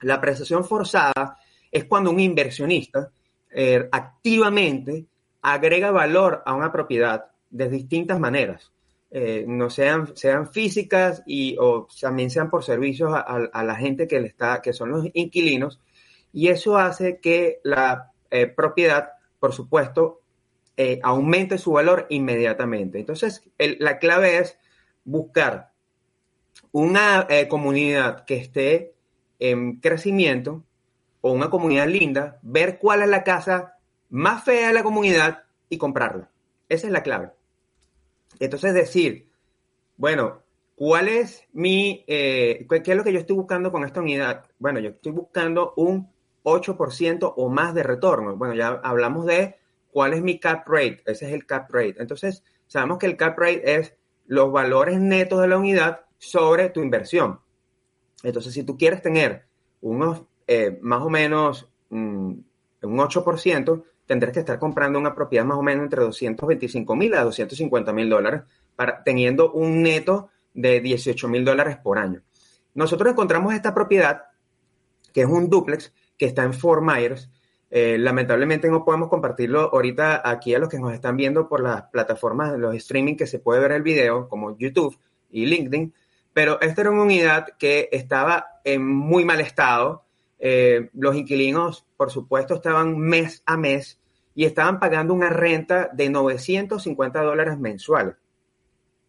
La 0.00 0.14
apreciación 0.14 0.64
forzada 0.64 1.38
es 1.70 1.84
cuando 1.84 2.10
un 2.10 2.18
inversionista 2.18 3.12
eh, 3.48 3.88
activamente 3.92 5.06
agrega 5.42 5.92
valor 5.92 6.42
a 6.44 6.52
una 6.52 6.72
propiedad 6.72 7.26
de 7.56 7.68
distintas 7.68 8.20
maneras. 8.20 8.72
eh, 9.10 9.44
no 9.46 9.70
sean, 9.70 10.16
sean 10.16 10.52
físicas 10.52 11.22
y 11.26 11.56
o 11.60 11.86
también 12.00 12.28
sean 12.28 12.50
por 12.50 12.64
servicios 12.64 13.12
a, 13.14 13.62
la 13.62 13.76
gente 13.76 14.08
que 14.08 14.20
le 14.20 14.26
está, 14.26 14.60
que 14.60 14.72
son 14.72 14.90
los 14.90 15.06
inquilinos, 15.14 15.80
y 16.32 16.48
eso 16.48 16.76
hace 16.76 17.20
que 17.20 17.60
la 17.62 18.12
eh, 18.30 18.46
propiedad, 18.48 19.10
por 19.38 19.52
supuesto, 19.52 20.22
eh, 20.76 20.98
aumente 21.02 21.56
su 21.56 21.72
valor 21.72 22.06
inmediatamente. 22.10 22.98
Entonces, 22.98 23.48
la 23.58 23.98
clave 23.98 24.38
es 24.38 24.58
buscar 25.04 25.72
una 26.72 27.28
comunidad 27.48 28.24
que 28.24 28.36
esté 28.36 28.94
en 29.38 29.80
crecimiento 29.80 30.64
o 31.20 31.32
una 31.32 31.48
comunidad 31.48 31.88
linda, 31.88 32.38
ver 32.42 32.78
cuál 32.78 33.02
es 33.02 33.08
la 33.08 33.24
casa 33.24 33.78
más 34.10 34.44
fea 34.44 34.68
de 34.68 34.74
la 34.74 34.82
comunidad 34.82 35.44
y 35.68 35.78
comprarla. 35.78 36.30
Esa 36.68 36.88
es 36.88 36.92
la 36.92 37.02
clave. 37.02 37.35
Entonces 38.38 38.74
decir, 38.74 39.28
bueno, 39.96 40.42
¿cuál 40.74 41.08
es 41.08 41.44
mi, 41.52 42.04
eh, 42.06 42.66
qué 42.68 42.90
es 42.92 42.96
lo 42.96 43.04
que 43.04 43.12
yo 43.12 43.18
estoy 43.18 43.36
buscando 43.36 43.72
con 43.72 43.84
esta 43.84 44.00
unidad? 44.00 44.44
Bueno, 44.58 44.80
yo 44.80 44.90
estoy 44.90 45.12
buscando 45.12 45.72
un 45.76 46.10
8% 46.42 47.34
o 47.36 47.48
más 47.48 47.74
de 47.74 47.82
retorno. 47.82 48.36
Bueno, 48.36 48.54
ya 48.54 48.68
hablamos 48.84 49.26
de 49.26 49.56
cuál 49.90 50.12
es 50.12 50.22
mi 50.22 50.38
cap 50.38 50.66
rate. 50.68 51.02
Ese 51.06 51.26
es 51.26 51.32
el 51.32 51.46
cap 51.46 51.68
rate. 51.72 51.96
Entonces, 51.98 52.44
sabemos 52.66 52.98
que 52.98 53.06
el 53.06 53.16
cap 53.16 53.38
rate 53.38 53.76
es 53.76 53.94
los 54.26 54.52
valores 54.52 55.00
netos 55.00 55.40
de 55.40 55.48
la 55.48 55.58
unidad 55.58 56.00
sobre 56.18 56.70
tu 56.70 56.82
inversión. 56.82 57.40
Entonces, 58.22 58.52
si 58.52 58.62
tú 58.62 58.76
quieres 58.76 59.02
tener 59.02 59.46
unos 59.80 60.22
eh, 60.46 60.78
más 60.82 61.02
o 61.02 61.10
menos 61.10 61.68
mm, 61.90 62.32
un 62.82 62.98
8%, 62.98 63.84
tendrás 64.06 64.32
que 64.32 64.40
estar 64.40 64.58
comprando 64.58 64.98
una 64.98 65.14
propiedad 65.14 65.44
más 65.44 65.58
o 65.58 65.62
menos 65.62 65.84
entre 65.84 66.02
225 66.02 66.96
mil 66.96 67.14
a 67.14 67.24
250 67.24 67.92
mil 67.92 68.08
dólares, 68.08 68.42
para, 68.74 69.02
teniendo 69.02 69.52
un 69.52 69.82
neto 69.82 70.30
de 70.54 70.80
18 70.80 71.28
mil 71.28 71.44
dólares 71.44 71.76
por 71.82 71.98
año. 71.98 72.22
Nosotros 72.74 73.12
encontramos 73.12 73.54
esta 73.54 73.74
propiedad, 73.74 74.24
que 75.12 75.22
es 75.22 75.26
un 75.26 75.48
duplex, 75.48 75.92
que 76.18 76.26
está 76.26 76.44
en 76.44 76.54
Fort 76.54 76.82
Myers. 76.82 77.30
Eh, 77.70 77.98
lamentablemente 77.98 78.68
no 78.70 78.84
podemos 78.84 79.08
compartirlo 79.08 79.70
ahorita 79.72 80.22
aquí 80.28 80.54
a 80.54 80.58
los 80.58 80.68
que 80.68 80.78
nos 80.78 80.92
están 80.92 81.16
viendo 81.16 81.48
por 81.48 81.60
las 81.60 81.82
plataformas 81.84 82.52
de 82.52 82.58
los 82.58 82.74
streaming 82.74 83.16
que 83.16 83.26
se 83.26 83.38
puede 83.38 83.60
ver 83.60 83.72
el 83.72 83.82
video, 83.82 84.28
como 84.28 84.56
YouTube 84.56 84.98
y 85.30 85.46
LinkedIn. 85.46 85.92
Pero 86.32 86.60
esta 86.60 86.82
era 86.82 86.90
una 86.90 87.02
unidad 87.02 87.46
que 87.58 87.88
estaba 87.92 88.46
en 88.62 88.86
muy 88.86 89.24
mal 89.24 89.40
estado, 89.40 90.05
eh, 90.38 90.90
los 90.94 91.16
inquilinos, 91.16 91.86
por 91.96 92.10
supuesto, 92.10 92.54
estaban 92.54 92.98
mes 92.98 93.42
a 93.46 93.56
mes 93.56 93.98
y 94.34 94.44
estaban 94.44 94.78
pagando 94.78 95.14
una 95.14 95.30
renta 95.30 95.88
de 95.92 96.10
950 96.10 97.22
dólares 97.22 97.58
mensuales. 97.58 98.16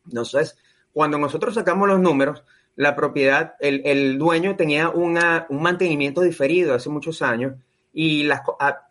Entonces, 0.05 0.57
cuando 0.93 1.17
nosotros 1.17 1.53
sacamos 1.53 1.87
los 1.87 1.99
números, 1.99 2.43
la 2.77 2.95
propiedad, 2.95 3.55
el, 3.59 4.17
dueño 4.19 4.55
tenía 4.55 4.89
un 4.89 5.19
mantenimiento 5.49 6.21
diferido 6.21 6.75
hace 6.75 6.89
muchos 6.89 7.21
años 7.21 7.55
y 7.91 8.23
las, 8.23 8.41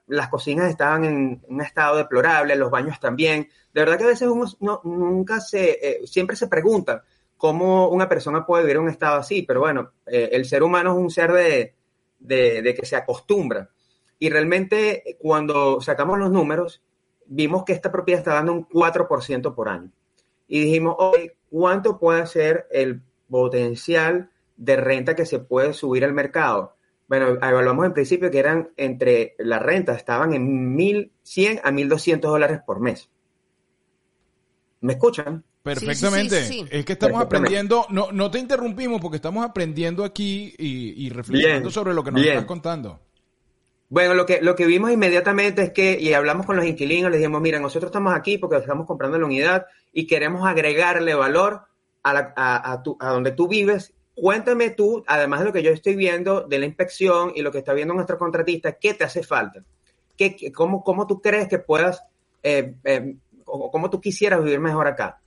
las, 0.09 0.29
cocinas 0.29 0.69
estaban 0.69 1.05
en 1.05 1.41
un 1.49 1.63
estado 1.63 1.97
deplorable, 1.97 2.57
los 2.57 2.71
baños 2.71 2.99
también. 2.99 3.49
De 3.73 3.81
verdad 3.81 3.97
que 3.97 4.05
a 4.05 4.09
veces 4.09 4.29
uno 4.29 4.81
nunca 4.83 5.41
se, 5.41 5.79
eh, 5.81 6.07
siempre 6.07 6.35
se 6.35 6.49
pregunta 6.49 7.05
cómo 7.37 7.89
una 7.89 8.09
persona 8.09 8.45
puede 8.45 8.65
vivir 8.65 8.77
en 8.77 8.83
un 8.83 8.89
estado 8.91 9.19
así, 9.19 9.43
pero 9.43 9.61
bueno, 9.61 9.93
eh, 10.05 10.31
el 10.33 10.45
ser 10.47 10.65
humano 10.65 10.91
es 10.91 10.99
un 10.99 11.11
ser 11.11 11.33
de, 11.33 11.76
de, 12.27 12.75
que 12.79 12.87
se 12.87 12.97
acostumbra. 12.97 13.71
Y 14.19 14.31
realmente 14.31 15.17
cuando 15.19 15.81
sacamos 15.81 16.19
los 16.19 16.31
números, 16.31 16.83
vimos 17.27 17.65
que 17.65 17.73
esta 17.73 17.93
propiedad 17.93 18.21
está 18.21 18.35
dando 18.35 18.53
un 18.53 18.69
4% 18.69 19.55
por 19.55 19.69
año. 19.69 19.91
Y 20.49 20.61
dijimos, 20.61 20.97
hoy, 20.99 21.33
¿cuánto 21.51 21.99
puede 21.99 22.27
ser 22.27 22.67
el 22.71 23.03
potencial 23.29 24.31
de 24.57 24.77
renta 24.77 25.15
que 25.15 25.27
se 25.27 25.41
puede 25.41 25.73
subir 25.73 26.05
al 26.05 26.13
mercado? 26.13 26.77
Bueno, 27.09 27.29
evaluamos 27.29 27.87
en 27.87 27.93
principio 27.93 28.31
que 28.31 28.39
eran 28.39 28.71
entre 28.77 29.35
la 29.39 29.59
renta, 29.59 29.95
estaban 29.95 30.33
en 30.33 30.77
1.100 30.77 31.61
a 31.63 31.71
1.200 31.71 32.21
dólares 32.21 32.61
por 32.67 32.81
mes. 32.81 33.11
¿Me 34.81 34.95
escuchan? 34.95 35.45
Perfectamente. 35.67 36.69
es 36.71 36.85
que 36.85 36.93
estamos 36.93 37.21
aprendiendo, 37.21 37.87
no, 37.91 38.13
no 38.13 38.31
te 38.31 38.39
interrumpimos 38.39 39.01
porque 39.01 39.17
estamos 39.17 39.45
aprendiendo 39.45 40.05
aquí 40.05 40.55
y, 40.57 41.09
reflexionando 41.11 41.71
sobre 41.73 41.93
lo 41.93 42.05
que 42.05 42.13
nos 42.13 42.25
estás 42.25 42.45
contando. 42.45 43.01
Bueno, 43.89 44.15
lo 44.15 44.27
que, 44.27 44.41
lo 44.41 44.55
que 44.55 44.65
vimos 44.67 44.93
inmediatamente 44.93 45.63
es 45.63 45.73
que, 45.73 45.99
y 46.01 46.13
hablamos 46.13 46.47
con 46.47 46.57
los 46.57 46.65
inquilinos, 46.65 47.11
les 47.11 47.19
dijimos, 47.19 47.41
mira, 47.41 47.59
nosotros 47.59 47.91
estamos 47.91 48.15
aquí 48.15 48.39
porque 48.39 48.57
estamos 48.57 48.87
comprando 48.87 49.19
la 49.19 49.27
unidad 49.27 49.67
y 49.93 50.07
queremos 50.07 50.47
agregarle 50.47 51.15
valor 51.15 51.63
a, 52.05 52.33
a, 52.37 53.11
donde 53.11 53.33
tú 53.33 53.49
vives. 53.49 53.93
Cuéntame 54.15 54.71
tú, 54.71 55.03
además 55.09 55.41
de 55.41 55.47
lo 55.47 55.53
que 55.53 55.65
yo 55.65 55.73
estoy 55.73 55.97
viendo 55.97 56.43
de 56.43 56.61
la 56.61 56.67
inspección 56.67 57.33
y 57.35 57.43
lo 57.43 57.51
que 57.51 57.59
está 57.59 57.73
viendo 57.75 57.93
nuestro 57.93 58.19
contratista, 58.19 58.73
¿qué 58.73 58.95
te 58.95 59.03
hace 59.03 59.25
falta? 59.25 59.65
¿Qué, 60.17 60.53
cómo, 60.53 60.85
cómo, 60.85 61.09
tú 61.09 61.21
crees 61.21 61.49
que 61.49 61.59
puedas, 61.59 62.03
eh, 62.43 62.75
eh, 62.85 63.17
o 63.45 63.71
cómo 63.71 63.91
tú 63.91 64.01
quisieras 64.01 64.43
vivir 64.43 64.61
mejor 64.61 64.87
acá? 64.87 65.21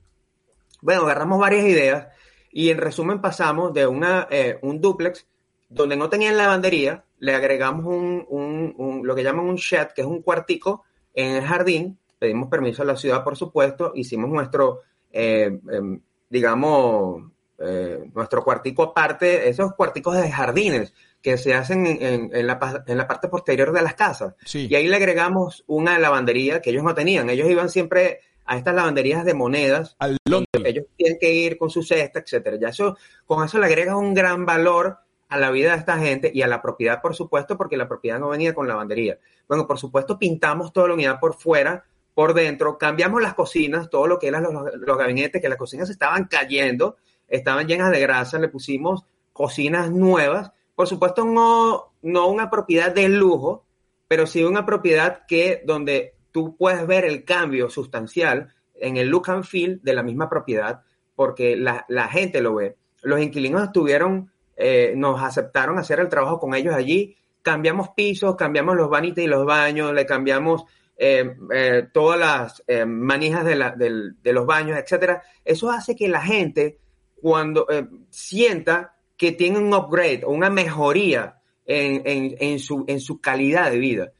Bueno, 0.82 1.02
agarramos 1.02 1.38
varias 1.38 1.64
ideas 1.64 2.08
y 2.52 2.70
en 2.70 2.78
resumen 2.78 3.20
pasamos 3.20 3.72
de 3.72 3.86
una, 3.86 4.26
eh, 4.30 4.58
un 4.62 4.80
duplex 4.80 5.26
donde 5.68 5.96
no 5.96 6.08
tenían 6.10 6.36
lavandería, 6.36 7.04
le 7.20 7.34
agregamos 7.34 7.86
un, 7.86 8.74
un, 8.76 9.06
lo 9.06 9.14
que 9.14 9.22
llaman 9.22 9.46
un 9.46 9.56
shed, 9.56 9.88
que 9.94 10.00
es 10.00 10.06
un 10.06 10.22
cuartico 10.22 10.84
en 11.14 11.36
el 11.36 11.44
jardín, 11.44 11.98
pedimos 12.18 12.48
permiso 12.48 12.82
a 12.82 12.86
la 12.86 12.96
ciudad, 12.96 13.22
por 13.22 13.36
supuesto, 13.36 13.92
hicimos 13.94 14.30
nuestro, 14.30 14.80
eh, 15.12 15.58
em, 15.70 16.00
digamos, 16.28 17.30
eh, 17.58 18.10
nuestro 18.14 18.42
cuartico 18.42 18.82
aparte, 18.82 19.48
esos 19.48 19.74
cuarticos 19.74 20.16
de 20.16 20.30
jardines 20.30 20.92
que 21.22 21.36
se 21.36 21.54
hacen 21.54 21.86
en, 21.86 22.30
en, 22.32 22.46
la, 22.46 22.84
en 22.86 22.96
la, 22.96 23.06
parte 23.06 23.28
posterior 23.28 23.72
de 23.72 23.82
las 23.82 23.94
casas. 23.94 24.34
Y 24.52 24.74
ahí 24.74 24.88
le 24.88 24.96
agregamos 24.96 25.64
una 25.66 25.98
lavandería 25.98 26.62
que 26.62 26.70
ellos 26.70 26.82
no 26.82 26.94
tenían. 26.94 27.28
Ellos 27.28 27.50
iban 27.50 27.68
siempre 27.68 28.20
a 28.50 28.56
estas 28.56 28.74
lavanderías 28.74 29.24
de 29.24 29.32
monedas. 29.32 29.94
Al 30.00 30.18
ellos 30.64 30.86
tienen 30.96 31.18
que 31.20 31.32
ir 31.32 31.56
con 31.56 31.70
su 31.70 31.84
cesta, 31.84 32.18
etcétera. 32.18 32.56
Ya 32.60 32.70
eso, 32.70 32.96
con 33.24 33.44
eso 33.44 33.60
le 33.60 33.66
agregas 33.66 33.94
un 33.94 34.12
gran 34.12 34.44
valor 34.44 34.98
a 35.28 35.38
la 35.38 35.52
vida 35.52 35.70
de 35.70 35.78
esta 35.78 35.98
gente 35.98 36.32
y 36.34 36.42
a 36.42 36.48
la 36.48 36.60
propiedad, 36.60 37.00
por 37.00 37.14
supuesto, 37.14 37.56
porque 37.56 37.76
la 37.76 37.86
propiedad 37.86 38.18
no 38.18 38.30
venía 38.30 38.52
con 38.52 38.66
lavandería. 38.66 39.20
Bueno, 39.46 39.68
por 39.68 39.78
supuesto, 39.78 40.18
pintamos 40.18 40.72
toda 40.72 40.88
la 40.88 40.94
unidad 40.94 41.20
por 41.20 41.34
fuera, 41.34 41.84
por 42.12 42.34
dentro, 42.34 42.76
cambiamos 42.76 43.22
las 43.22 43.34
cocinas, 43.34 43.88
todo 43.88 44.08
lo 44.08 44.18
que 44.18 44.26
eran 44.26 44.42
los, 44.42 44.98
gabinetes, 44.98 45.40
que 45.40 45.48
las 45.48 45.56
cocinas 45.56 45.88
estaban 45.88 46.24
cayendo, 46.24 46.96
estaban 47.28 47.68
llenas 47.68 47.92
de 47.92 48.00
grasa, 48.00 48.40
le 48.40 48.48
pusimos 48.48 49.04
cocinas 49.32 49.92
nuevas. 49.92 50.50
Por 50.74 50.88
supuesto, 50.88 51.24
no, 51.24 51.92
no 52.02 52.26
una 52.26 52.50
propiedad 52.50 52.92
de 52.92 53.08
lujo, 53.08 53.64
pero 54.08 54.26
sí 54.26 54.42
una 54.42 54.66
propiedad 54.66 55.24
que 55.28 55.62
donde 55.64 56.14
tú 56.32 56.56
puedes 56.56 56.86
ver 56.86 57.04
el 57.04 57.24
cambio 57.24 57.68
sustancial 57.70 58.52
en 58.74 58.96
el 58.96 59.08
look 59.08 59.30
and 59.30 59.44
feel 59.44 59.80
de 59.82 59.94
la 59.94 60.02
misma 60.02 60.28
propiedad 60.28 60.82
porque 61.14 61.54
la, 61.54 62.08
gente 62.08 62.40
lo 62.40 62.54
ve. 62.54 62.76
Los 63.02 63.20
inquilinos 63.20 63.64
estuvieron, 63.64 64.30
eh, 64.56 64.94
nos 64.96 65.22
aceptaron 65.22 65.78
hacer 65.78 66.00
el 66.00 66.08
trabajo 66.08 66.40
con 66.40 66.54
ellos 66.54 66.74
allí, 66.74 67.14
cambiamos 67.42 67.90
pisos, 67.90 68.36
cambiamos 68.36 68.74
los 68.74 68.88
vanities 68.88 69.26
y 69.26 69.28
los 69.28 69.44
baños, 69.44 69.92
le 69.92 70.06
cambiamos 70.06 70.64
eh, 70.96 71.36
eh, 71.52 71.88
todas 71.92 72.18
las 72.18 72.62
manijas 72.86 73.44
de, 73.44 74.12
de, 74.22 74.32
los 74.32 74.46
baños, 74.46 74.78
etcétera. 74.78 75.22
Eso 75.44 75.70
hace 75.70 75.94
que 75.94 76.08
la 76.08 76.22
gente, 76.22 76.78
cuando 77.20 77.66
sienta 78.08 78.94
que 79.18 79.32
tiene 79.32 79.58
un 79.58 79.74
upgrade 79.74 80.22
o 80.24 80.30
una 80.30 80.48
mejoría 80.48 81.36
en, 81.66 82.02
en, 82.40 82.58
su, 82.58 82.86
en 82.88 83.00
su 83.00 83.20
calidad 83.20 83.70
de 83.70 83.78
vida. 83.78 84.12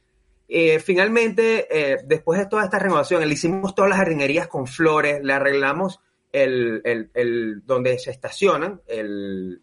Eh, 0.53 0.79
finalmente, 0.79 1.65
eh, 1.71 1.99
después 2.03 2.37
de 2.37 2.45
toda 2.45 2.65
esta 2.65 2.77
renovación, 2.77 3.25
le 3.25 3.33
hicimos 3.33 3.73
todas 3.73 3.87
las 3.87 3.99
jardinerías 3.99 4.49
con 4.49 4.67
flores, 4.67 5.23
le 5.23 5.31
arreglamos 5.31 6.01
el, 6.29 6.81
el, 6.83 7.65
donde 7.65 7.97
se 7.97 8.11
estacionan, 8.11 8.81
el, 8.85 9.61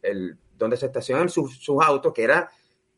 donde 0.57 0.78
se 0.78 0.87
estacionan 0.87 1.28
sus, 1.28 1.61
autos, 1.83 2.14
que 2.14 2.23
era 2.23 2.50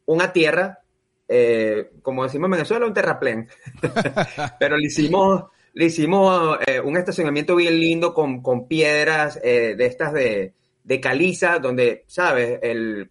una 0.07 0.33
tierra, 0.33 0.79
eh, 1.27 1.91
como 2.01 2.23
decimos 2.23 2.47
en 2.47 2.53
Venezuela, 2.53 2.87
un 2.87 2.95
terraplén. 2.95 3.49
Pero 4.61 4.77
le 4.77 4.87
hicimos, 4.87 5.47
le 5.75 5.87
hicimos 5.87 6.59
un 6.85 6.97
estacionamiento 6.97 7.57
bien 7.57 7.75
lindo 7.81 8.15
con, 8.15 8.41
con 8.41 8.69
piedras 8.69 9.43
de 9.43 9.85
estas 9.85 10.13
de, 10.13 10.55
de, 10.85 11.01
caliza, 11.01 11.59
donde, 11.59 12.05
¿sabes? 12.07 12.61
El, 12.63 13.11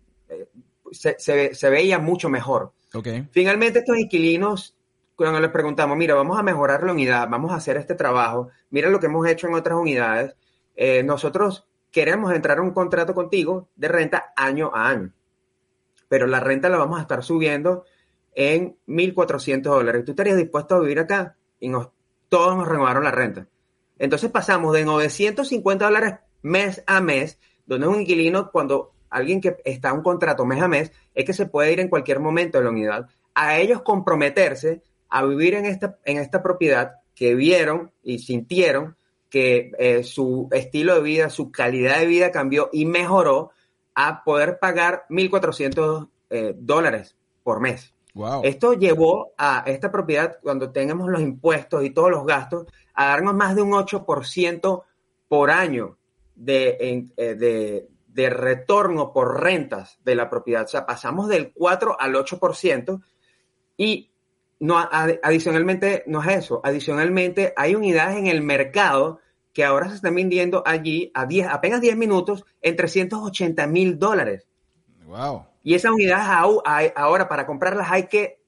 se, 0.93 1.19
se, 1.19 1.53
se 1.53 1.69
veía 1.69 1.99
mucho 1.99 2.29
mejor. 2.29 2.71
Finalmente, 3.31 3.79
estos 3.79 3.97
inquilinos, 3.97 4.75
cuando 5.15 5.39
les 5.39 5.51
preguntamos, 5.51 5.97
mira, 5.97 6.15
vamos 6.15 6.39
a 6.39 6.43
mejorar 6.43 6.83
la 6.83 6.91
unidad, 6.91 7.27
vamos 7.29 7.51
a 7.51 7.55
hacer 7.55 7.77
este 7.77 7.95
trabajo, 7.95 8.49
mira 8.69 8.89
lo 8.89 8.99
que 8.99 9.05
hemos 9.05 9.27
hecho 9.27 9.47
en 9.47 9.53
otras 9.53 9.77
unidades, 9.77 10.35
eh, 10.75 11.03
nosotros 11.03 11.67
queremos 11.91 12.33
entrar 12.33 12.57
en 12.57 12.65
un 12.65 12.71
contrato 12.71 13.13
contigo 13.13 13.67
de 13.75 13.87
renta 13.87 14.33
año 14.35 14.71
a 14.73 14.89
año, 14.89 15.11
pero 16.07 16.25
la 16.25 16.39
renta 16.39 16.69
la 16.69 16.77
vamos 16.77 16.99
a 16.99 17.01
estar 17.01 17.23
subiendo 17.23 17.85
en 18.33 18.77
1.400 18.87 19.61
dólares. 19.61 20.05
¿Tú 20.05 20.11
estarías 20.11 20.37
dispuesto 20.37 20.75
a 20.75 20.79
vivir 20.79 20.99
acá? 20.99 21.35
Y 21.59 21.69
nos, 21.69 21.89
todos 22.29 22.55
nos 22.55 22.67
renovaron 22.67 23.03
la 23.03 23.11
renta. 23.11 23.47
Entonces 23.97 24.31
pasamos 24.31 24.73
de 24.73 24.85
950 24.85 25.85
dólares 25.85 26.15
mes 26.41 26.83
a 26.87 27.01
mes, 27.01 27.37
donde 27.65 27.87
un 27.87 28.01
inquilino, 28.01 28.49
cuando 28.51 28.93
alguien 29.09 29.41
que 29.41 29.57
está 29.65 29.93
un 29.93 30.03
contrato 30.03 30.45
mes 30.45 30.61
a 30.61 30.67
mes, 30.67 30.91
es 31.13 31.25
que 31.25 31.33
se 31.33 31.45
puede 31.45 31.73
ir 31.73 31.79
en 31.79 31.89
cualquier 31.89 32.19
momento 32.19 32.57
de 32.57 32.63
la 32.63 32.69
unidad, 32.69 33.07
a 33.33 33.57
ellos 33.57 33.81
comprometerse 33.81 34.81
a 35.09 35.25
vivir 35.25 35.55
en 35.55 35.65
esta, 35.65 35.97
en 36.05 36.17
esta 36.17 36.43
propiedad 36.43 36.95
que 37.15 37.35
vieron 37.35 37.91
y 38.03 38.19
sintieron 38.19 38.95
que 39.29 39.71
eh, 39.77 40.03
su 40.03 40.47
estilo 40.51 40.95
de 40.95 41.01
vida, 41.01 41.29
su 41.29 41.51
calidad 41.51 41.99
de 41.99 42.05
vida 42.05 42.31
cambió 42.31 42.69
y 42.71 42.85
mejoró 42.85 43.51
a 43.93 44.23
poder 44.23 44.59
pagar 44.59 45.05
1.400 45.09 46.09
eh, 46.29 46.53
dólares 46.57 47.15
por 47.43 47.59
mes. 47.59 47.93
Esto 48.43 48.73
llevó 48.73 49.33
a 49.37 49.63
esta 49.65 49.91
propiedad, 49.91 50.39
cuando 50.41 50.71
tengamos 50.71 51.09
los 51.09 51.21
impuestos 51.21 51.85
y 51.85 51.91
todos 51.91 52.11
los 52.11 52.25
gastos, 52.25 52.67
a 52.93 53.07
darnos 53.07 53.33
más 53.33 53.55
de 53.55 53.61
un 53.61 53.71
8% 53.71 54.83
por 55.27 55.51
año 55.51 55.97
de, 56.35 57.07
eh, 57.15 57.35
de, 57.35 57.87
de, 58.13 58.29
retorno 58.29 59.13
por 59.13 59.41
rentas 59.41 59.99
de 60.03 60.15
la 60.15 60.29
propiedad. 60.29 60.65
O 60.65 60.67
sea, 60.67 60.85
pasamos 60.85 61.27
del 61.27 61.51
4 61.53 61.99
al 61.99 62.13
8% 62.13 63.01
y 63.77 64.11
no, 64.59 64.77
adicionalmente, 64.77 66.03
no 66.05 66.21
es 66.21 66.37
eso, 66.45 66.59
adicionalmente 66.63 67.53
hay 67.55 67.75
unidades 67.75 68.17
en 68.17 68.27
el 68.27 68.41
mercado 68.41 69.19
que 69.53 69.63
ahora 69.63 69.89
se 69.89 69.95
están 69.95 70.15
vendiendo 70.15 70.63
allí 70.65 71.11
a 71.13 71.25
10, 71.25 71.47
apenas 71.47 71.81
10 71.81 71.95
minutos 71.95 72.45
en 72.61 72.75
380 72.75 73.67
mil 73.67 73.97
dólares. 73.97 74.47
Wow. 75.05 75.45
Y 75.63 75.75
esas 75.75 75.91
unidades 75.91 76.27
ahora 76.95 77.29
para 77.29 77.45
comprarlas 77.45 77.89
hay 77.89 78.07
que 78.07 78.41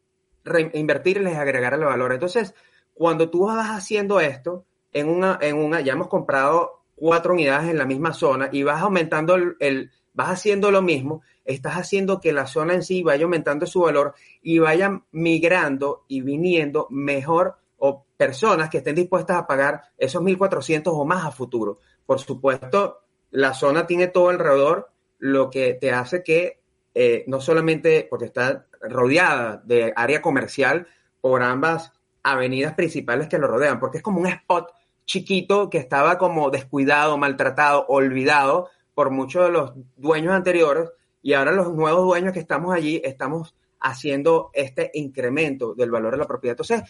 invertirles 0.74 1.34
y 1.34 1.38
agregarle 1.38 1.86
valor. 1.86 2.13
Entonces, 2.13 2.53
cuando 2.94 3.30
tú 3.30 3.46
vas 3.46 3.70
haciendo 3.70 4.20
esto, 4.20 4.65
en 4.94 5.10
una, 5.10 5.38
en 5.41 5.58
una, 5.58 5.82
ya 5.82 5.94
hemos 5.94 6.08
comprado 6.08 6.80
cuatro 7.01 7.34
unidades 7.34 7.72
en 7.72 7.79
la 7.79 7.86
misma 7.88 8.13
zona 8.13 8.50
y 8.51 8.62
vas 8.62 8.79
aumentando 8.79 9.34
el, 9.34 9.89
vas 10.13 10.29
haciendo 10.29 10.70
lo 10.70 10.84
mismo, 10.84 11.24
estás 11.43 11.74
haciendo 11.74 12.22
que 12.22 12.31
la 12.31 12.46
zona 12.46 12.75
en 12.75 12.84
sí 12.84 13.01
vaya 13.01 13.24
aumentando 13.24 13.65
su 13.65 13.81
valor 13.81 14.13
y 14.43 14.60
vaya 14.60 15.01
migrando 15.12 16.05
y 16.08 16.22
viniendo 16.22 16.86
mejor 16.91 17.55
o 17.77 18.05
personas 18.15 18.70
que 18.70 18.77
estén 18.77 18.93
dispuestas 18.93 19.38
a 19.38 19.48
pagar 19.48 19.81
esos 19.98 20.22
1.400 20.22 20.91
o 20.93 21.03
más 21.03 21.25
a 21.25 21.31
futuro. 21.31 21.79
Por 22.05 22.20
supuesto, 22.20 23.00
la 23.31 23.55
zona 23.55 23.88
tiene 23.88 24.08
todo 24.08 24.29
alrededor, 24.29 24.91
lo 25.17 25.50
que 25.50 25.74
te 25.74 25.91
hace 25.91 26.22
que 26.24 26.60
eh, 26.93 27.24
no 27.25 27.41
solamente 27.41 28.05
porque 28.08 28.25
está 28.25 28.67
rodeada 28.79 29.60
de 29.65 29.91
área 29.96 30.22
comercial 30.22 30.86
por 31.20 31.41
ambas 31.41 31.93
avenidas 32.22 32.75
principales 32.75 33.27
que 33.27 33.39
lo 33.39 33.48
rodean, 33.48 33.79
porque 33.79 33.98
es 33.98 34.03
como 34.03 34.20
un 34.20 34.27
spot 34.27 34.72
chiquito 35.05 35.70
que 35.70 35.77
estaba 35.77 36.17
como 36.17 36.50
descuidado, 36.50 37.17
maltratado, 37.17 37.86
olvidado 37.88 38.70
por 38.93 39.12
muchos 39.12 39.46
de 39.46 39.51
los 39.51 39.72
dueños 39.96 40.34
anteriores 40.34 40.89
y 41.22 41.34
ahora 41.34 41.51
los 41.51 41.74
nuevos 41.74 42.03
dueños 42.03 42.34
que 42.34 42.39
estamos 42.39 42.74
allí 42.74 43.01
estamos 43.03 43.55
haciendo 43.79 44.51
este 44.53 44.91
incremento 44.93 45.74
del 45.74 45.91
valor 45.91 46.13
de 46.13 46.20
la 46.20 46.27
propiedad. 46.27 46.53
Entonces, 46.53 46.84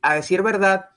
a 0.00 0.14
decir 0.14 0.42
verdad, 0.42 0.90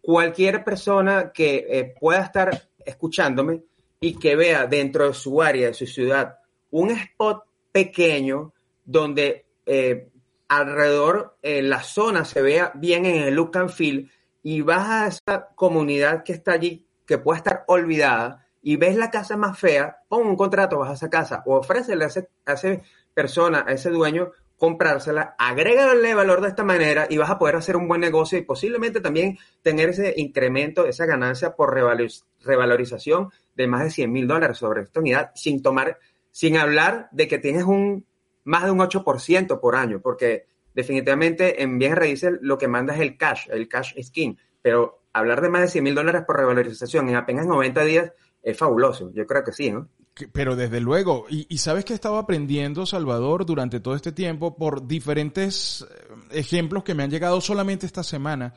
cualquier 0.00 0.62
persona 0.62 1.32
que 1.32 1.66
eh, 1.68 1.94
pueda 1.98 2.20
estar 2.20 2.68
escuchándome 2.84 3.62
y 4.00 4.16
que 4.16 4.36
vea 4.36 4.66
dentro 4.66 5.08
de 5.08 5.14
su 5.14 5.42
área, 5.42 5.68
de 5.68 5.74
su 5.74 5.86
ciudad, 5.86 6.38
un 6.70 6.90
spot 6.92 7.42
pequeño 7.72 8.52
donde 8.84 9.46
eh, 9.66 10.08
alrededor 10.48 11.36
eh, 11.42 11.62
la 11.62 11.82
zona 11.82 12.24
se 12.24 12.40
vea 12.40 12.70
bien 12.74 13.04
en 13.06 13.16
el 13.16 13.34
look 13.34 13.56
and 13.56 13.70
feel 13.70 14.10
y 14.48 14.60
vas 14.60 14.88
a 14.88 15.06
esa 15.08 15.48
comunidad 15.56 16.22
que 16.22 16.32
está 16.32 16.52
allí, 16.52 16.86
que 17.04 17.18
puede 17.18 17.38
estar 17.38 17.64
olvidada, 17.66 18.46
y 18.62 18.76
ves 18.76 18.94
la 18.94 19.10
casa 19.10 19.36
más 19.36 19.58
fea, 19.58 20.04
pon 20.08 20.24
un 20.24 20.36
contrato, 20.36 20.78
vas 20.78 20.90
a 20.90 20.92
esa 20.92 21.10
casa, 21.10 21.42
o 21.46 21.56
ofrécele 21.56 22.04
a, 22.04 22.08
a 22.46 22.52
esa 22.52 22.80
persona, 23.12 23.64
a 23.66 23.72
ese 23.72 23.90
dueño, 23.90 24.30
comprársela, 24.56 25.34
agrégale 25.36 26.14
valor 26.14 26.42
de 26.42 26.48
esta 26.50 26.62
manera 26.62 27.08
y 27.10 27.16
vas 27.16 27.28
a 27.28 27.40
poder 27.40 27.56
hacer 27.56 27.76
un 27.76 27.88
buen 27.88 28.00
negocio 28.00 28.38
y 28.38 28.42
posiblemente 28.42 29.00
también 29.00 29.36
tener 29.62 29.88
ese 29.88 30.14
incremento, 30.16 30.86
esa 30.86 31.06
ganancia 31.06 31.56
por 31.56 31.74
revalorización 31.74 33.32
de 33.56 33.66
más 33.66 33.82
de 33.82 33.90
100 33.90 34.12
mil 34.12 34.28
dólares 34.28 34.58
sobre 34.58 34.82
esta 34.82 35.00
unidad 35.00 35.32
sin 35.34 35.60
tomar 35.60 35.98
sin 36.30 36.56
hablar 36.56 37.08
de 37.10 37.26
que 37.26 37.38
tienes 37.38 37.64
un 37.64 38.06
más 38.44 38.62
de 38.62 38.70
un 38.70 38.78
8% 38.78 39.58
por 39.58 39.74
año, 39.74 40.00
porque 40.00 40.46
definitivamente 40.76 41.62
en 41.62 41.78
bienes 41.78 41.98
raíces 41.98 42.34
lo 42.42 42.58
que 42.58 42.68
manda 42.68 42.94
es 42.94 43.00
el 43.00 43.16
cash, 43.16 43.48
el 43.50 43.66
cash 43.66 43.94
skin, 44.00 44.38
pero 44.60 45.00
hablar 45.14 45.40
de 45.40 45.48
más 45.48 45.62
de 45.62 45.68
100 45.68 45.82
mil 45.84 45.94
dólares 45.94 46.22
por 46.26 46.36
revalorización 46.36 47.08
en 47.08 47.16
apenas 47.16 47.46
90 47.46 47.84
días 47.84 48.12
es 48.42 48.56
fabuloso, 48.56 49.10
yo 49.12 49.26
creo 49.26 49.42
que 49.42 49.52
sí, 49.52 49.72
¿no? 49.72 49.88
Pero 50.32 50.54
desde 50.54 50.80
luego, 50.80 51.26
y, 51.28 51.46
y, 51.48 51.58
sabes 51.58 51.84
que 51.84 51.92
he 51.92 51.94
estado 51.94 52.16
aprendiendo, 52.16 52.86
Salvador, 52.86 53.44
durante 53.44 53.80
todo 53.80 53.94
este 53.94 54.12
tiempo 54.12 54.56
por 54.56 54.86
diferentes 54.86 55.86
eh, 55.90 56.38
ejemplos 56.38 56.84
que 56.84 56.94
me 56.94 57.02
han 57.02 57.10
llegado 57.10 57.40
solamente 57.40 57.84
esta 57.84 58.02
semana 58.02 58.54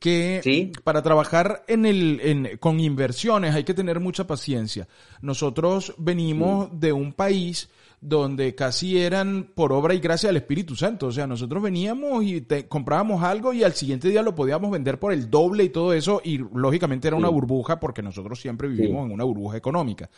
que 0.00 0.72
para 0.82 1.02
trabajar 1.02 1.62
en 1.68 1.84
el, 1.84 2.20
en, 2.22 2.56
con 2.58 2.80
inversiones 2.80 3.54
hay 3.54 3.64
que 3.64 3.74
tener 3.74 4.00
mucha 4.00 4.26
paciencia. 4.26 4.88
Nosotros 5.20 5.94
venimos 5.98 6.68
de 6.80 6.92
un 6.92 7.12
país 7.12 7.68
donde 8.00 8.54
casi 8.54 8.98
eran 8.98 9.50
por 9.54 9.72
obra 9.72 9.92
y 9.92 10.00
gracia 10.00 10.28
del 10.28 10.38
Espíritu 10.38 10.74
Santo. 10.74 11.08
O 11.08 11.12
sea, 11.12 11.26
nosotros 11.26 11.62
veníamos 11.62 12.24
y 12.24 12.44
comprábamos 12.68 13.22
algo 13.22 13.52
y 13.52 13.62
al 13.62 13.74
siguiente 13.74 14.08
día 14.08 14.22
lo 14.22 14.34
podíamos 14.34 14.70
vender 14.70 14.98
por 14.98 15.12
el 15.12 15.28
doble 15.28 15.64
y 15.64 15.68
todo 15.68 15.92
eso 15.92 16.20
y 16.24 16.38
lógicamente 16.38 17.08
era 17.08 17.16
una 17.16 17.28
burbuja 17.28 17.78
porque 17.78 18.02
nosotros 18.02 18.40
siempre 18.40 18.68
vivimos 18.68 19.06
en 19.06 19.12
una 19.12 19.24
burbuja 19.24 19.56
económica. 19.56 20.08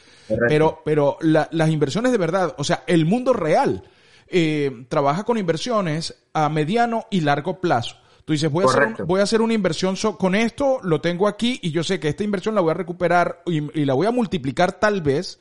Pero, 0.49 0.81
pero 0.85 1.19
las 1.21 1.71
inversiones 1.71 2.13
de 2.13 2.19
verdad, 2.19 2.55
o 2.57 2.65
sea, 2.65 2.85
el 2.87 3.05
mundo 3.05 3.33
real 3.33 3.83
eh, 4.29 4.87
trabaja 4.89 5.25
con 5.25 5.37
inversiones 5.37 6.25
a 6.33 6.49
mediano 6.49 7.07
y 7.11 7.21
largo 7.21 7.61
plazo. 7.61 7.97
Tú 8.25 8.33
dices, 8.33 8.51
voy 8.51 8.65
a, 8.65 8.69
hacer, 8.69 9.05
voy 9.05 9.21
a 9.21 9.25
hacer 9.25 9.43
una 9.43 9.53
inversión 9.53 9.97
con 10.19 10.35
esto, 10.37 10.79
lo 10.85 11.01
tengo 11.01 11.27
aquí 11.27 11.59
y 11.61 11.73
yo 11.73 11.83
sé 11.83 11.99
que 11.99 12.09
esta 12.09 12.23
inversión 12.23 12.55
la 12.55 12.61
voy 12.61 12.71
a 12.71 12.75
recuperar 12.75 13.43
y, 13.47 13.85
la 13.85 13.95
voy 13.95 14.07
a 14.07 14.13
multiplicar 14.13 14.73
tal 14.73 15.03
vez 15.03 15.41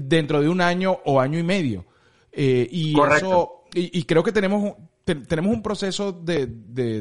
dentro 0.00 0.40
de 0.40 0.48
un 0.48 0.60
año 0.60 0.98
o 1.04 1.20
año 1.20 1.38
y 1.38 1.42
medio. 1.42 1.84
Eh, 2.30 2.66
y 2.70 2.94
eso, 3.16 3.64
y, 3.74 4.04
creo 4.04 4.22
que 4.22 4.32
tenemos, 4.32 4.74
tenemos 5.04 5.54
un 5.54 5.62
proceso 5.62 6.12
de, 6.12 6.46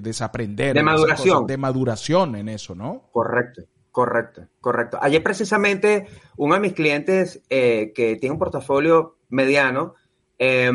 desaprender. 0.01 0.73
De 0.73 0.83
maduración. 0.83 1.47
de 1.47 1.57
maduración 1.57 2.35
en 2.35 2.49
eso, 2.49 2.75
¿no? 2.75 3.09
Correcto. 3.11 3.63
Correcto, 3.91 4.47
correcto. 4.61 4.97
Ayer 5.01 5.21
precisamente 5.21 6.07
uno 6.37 6.53
de 6.53 6.61
mis 6.61 6.71
clientes 6.71 7.43
eh, 7.49 7.91
que 7.93 8.15
tiene 8.15 8.31
un 8.31 8.39
portafolio 8.39 9.17
mediano 9.27 9.95
eh, 10.39 10.71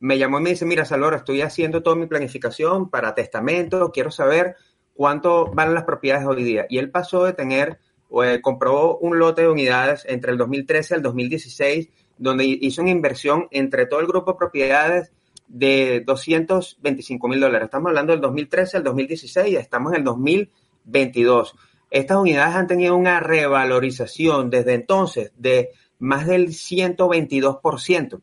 me 0.00 0.18
llamó 0.18 0.38
y 0.38 0.42
me 0.42 0.50
dice, 0.50 0.64
mira, 0.64 0.84
Salvador, 0.84 1.14
estoy 1.14 1.42
haciendo 1.42 1.82
toda 1.82 1.96
mi 1.96 2.06
planificación 2.06 2.90
para 2.90 3.14
testamento, 3.14 3.90
quiero 3.92 4.10
saber 4.10 4.56
cuánto 4.94 5.46
van 5.46 5.74
las 5.74 5.84
propiedades 5.84 6.26
hoy 6.26 6.44
día. 6.44 6.66
Y 6.68 6.78
él 6.78 6.90
pasó 6.90 7.24
de 7.24 7.32
tener, 7.32 7.78
eh, 8.22 8.40
compró 8.40 8.98
un 8.98 9.18
lote 9.18 9.42
de 9.42 9.48
unidades 9.48 10.04
entre 10.08 10.32
el 10.32 10.38
2013 10.38 10.96
al 10.96 11.02
2016, 11.02 11.88
donde 12.16 12.44
hizo 12.46 12.82
una 12.82 12.90
inversión 12.90 13.48
entre 13.50 13.86
todo 13.86 14.00
el 14.00 14.06
grupo 14.06 14.32
de 14.32 14.38
propiedades 14.38 15.12
de 15.46 16.02
225 16.04 17.28
mil 17.28 17.40
dólares. 17.40 17.66
Estamos 17.66 17.88
hablando 17.88 18.12
del 18.12 18.20
2013 18.20 18.76
al 18.78 18.84
2016 18.84 19.52
y 19.52 19.56
estamos 19.56 19.92
en 19.92 19.98
el 19.98 20.04
2022. 20.04 21.54
Estas 21.90 22.18
unidades 22.18 22.54
han 22.54 22.66
tenido 22.66 22.96
una 22.96 23.20
revalorización 23.20 24.50
desde 24.50 24.74
entonces 24.74 25.32
de 25.36 25.70
más 25.98 26.26
del 26.26 26.48
122%. 26.48 28.20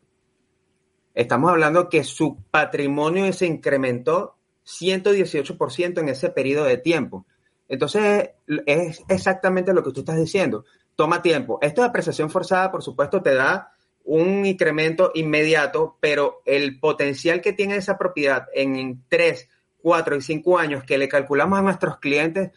Estamos 1.14 1.50
hablando 1.50 1.90
que 1.90 2.04
su 2.04 2.38
patrimonio 2.52 3.32
se 3.34 3.48
incrementó 3.48 4.36
118% 4.66 6.00
en 6.00 6.10
ese 6.10 6.30
periodo 6.30 6.66
de 6.66 6.78
tiempo. 6.78 7.26
Entonces, 7.68 8.32
es 8.66 9.04
exactamente 9.08 9.74
lo 9.74 9.84
que 9.84 9.92
tú 9.92 10.02
estás 10.02 10.18
diciendo. 10.18 10.66
Toma 10.96 11.22
tiempo. 11.22 11.60
Esto 11.62 11.82
de 11.82 11.88
apreciación 11.88 12.30
forzada, 12.30 12.72
por 12.72 12.84
supuesto, 12.84 13.22
te 13.22 13.34
da 13.34 13.72
un 14.04 14.46
incremento 14.46 15.12
inmediato, 15.16 15.98
pero 16.00 16.42
el 16.46 16.80
potencial 16.80 17.42
que 17.42 17.54
tiene 17.54 17.78
esa 17.78 17.98
propiedad 17.98 18.46
en 18.54 19.04
3, 19.10 19.50
4 19.82 20.16
y 20.16 20.22
5 20.22 20.58
años 20.60 20.84
que 20.84 20.98
le 20.98 21.10
calculamos 21.10 21.58
a 21.60 21.64
nuestros 21.64 21.98
clientes 21.98 22.52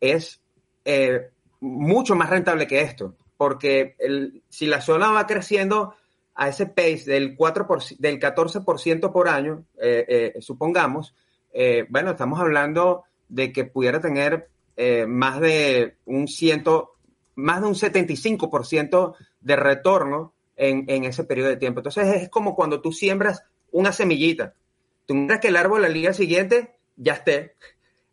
es 0.00 0.40
eh, 0.84 1.30
mucho 1.60 2.14
más 2.14 2.30
rentable 2.30 2.66
que 2.66 2.80
esto. 2.80 3.14
Porque 3.36 3.94
si 4.48 4.66
la 4.66 4.80
zona 4.80 5.12
va 5.12 5.26
creciendo 5.26 5.94
a 6.38 6.48
ese 6.48 6.66
pace 6.66 7.04
del, 7.06 7.36
4 7.36 7.66
del 7.98 8.20
14% 8.20 9.12
por 9.12 9.28
año, 9.28 9.64
eh, 9.80 10.32
eh, 10.36 10.40
supongamos, 10.40 11.14
eh, 11.52 11.84
bueno, 11.88 12.12
estamos 12.12 12.38
hablando 12.38 13.04
de 13.28 13.52
que 13.52 13.64
pudiera 13.64 14.00
tener 14.00 14.48
más 15.08 15.40
de 15.40 15.96
un 16.04 16.28
ciento, 16.28 16.94
más 17.34 17.60
de 17.60 17.66
un 17.66 17.74
75% 17.74 19.16
de 19.40 19.56
retorno 19.56 20.34
en, 20.54 20.84
en, 20.86 21.02
ese 21.02 21.24
periodo 21.24 21.48
de 21.48 21.56
tiempo. 21.56 21.80
Entonces 21.80 22.22
es 22.22 22.28
como 22.28 22.54
cuando 22.54 22.80
tú 22.80 22.92
siembras 22.92 23.42
una 23.72 23.92
semillita. 23.92 24.54
Tú 25.06 25.14
miras 25.14 25.40
que 25.40 25.48
el 25.48 25.56
árbol 25.56 25.84
al 25.84 25.94
día 25.94 26.12
siguiente 26.12 26.76
ya 26.96 27.14
esté. 27.14 27.54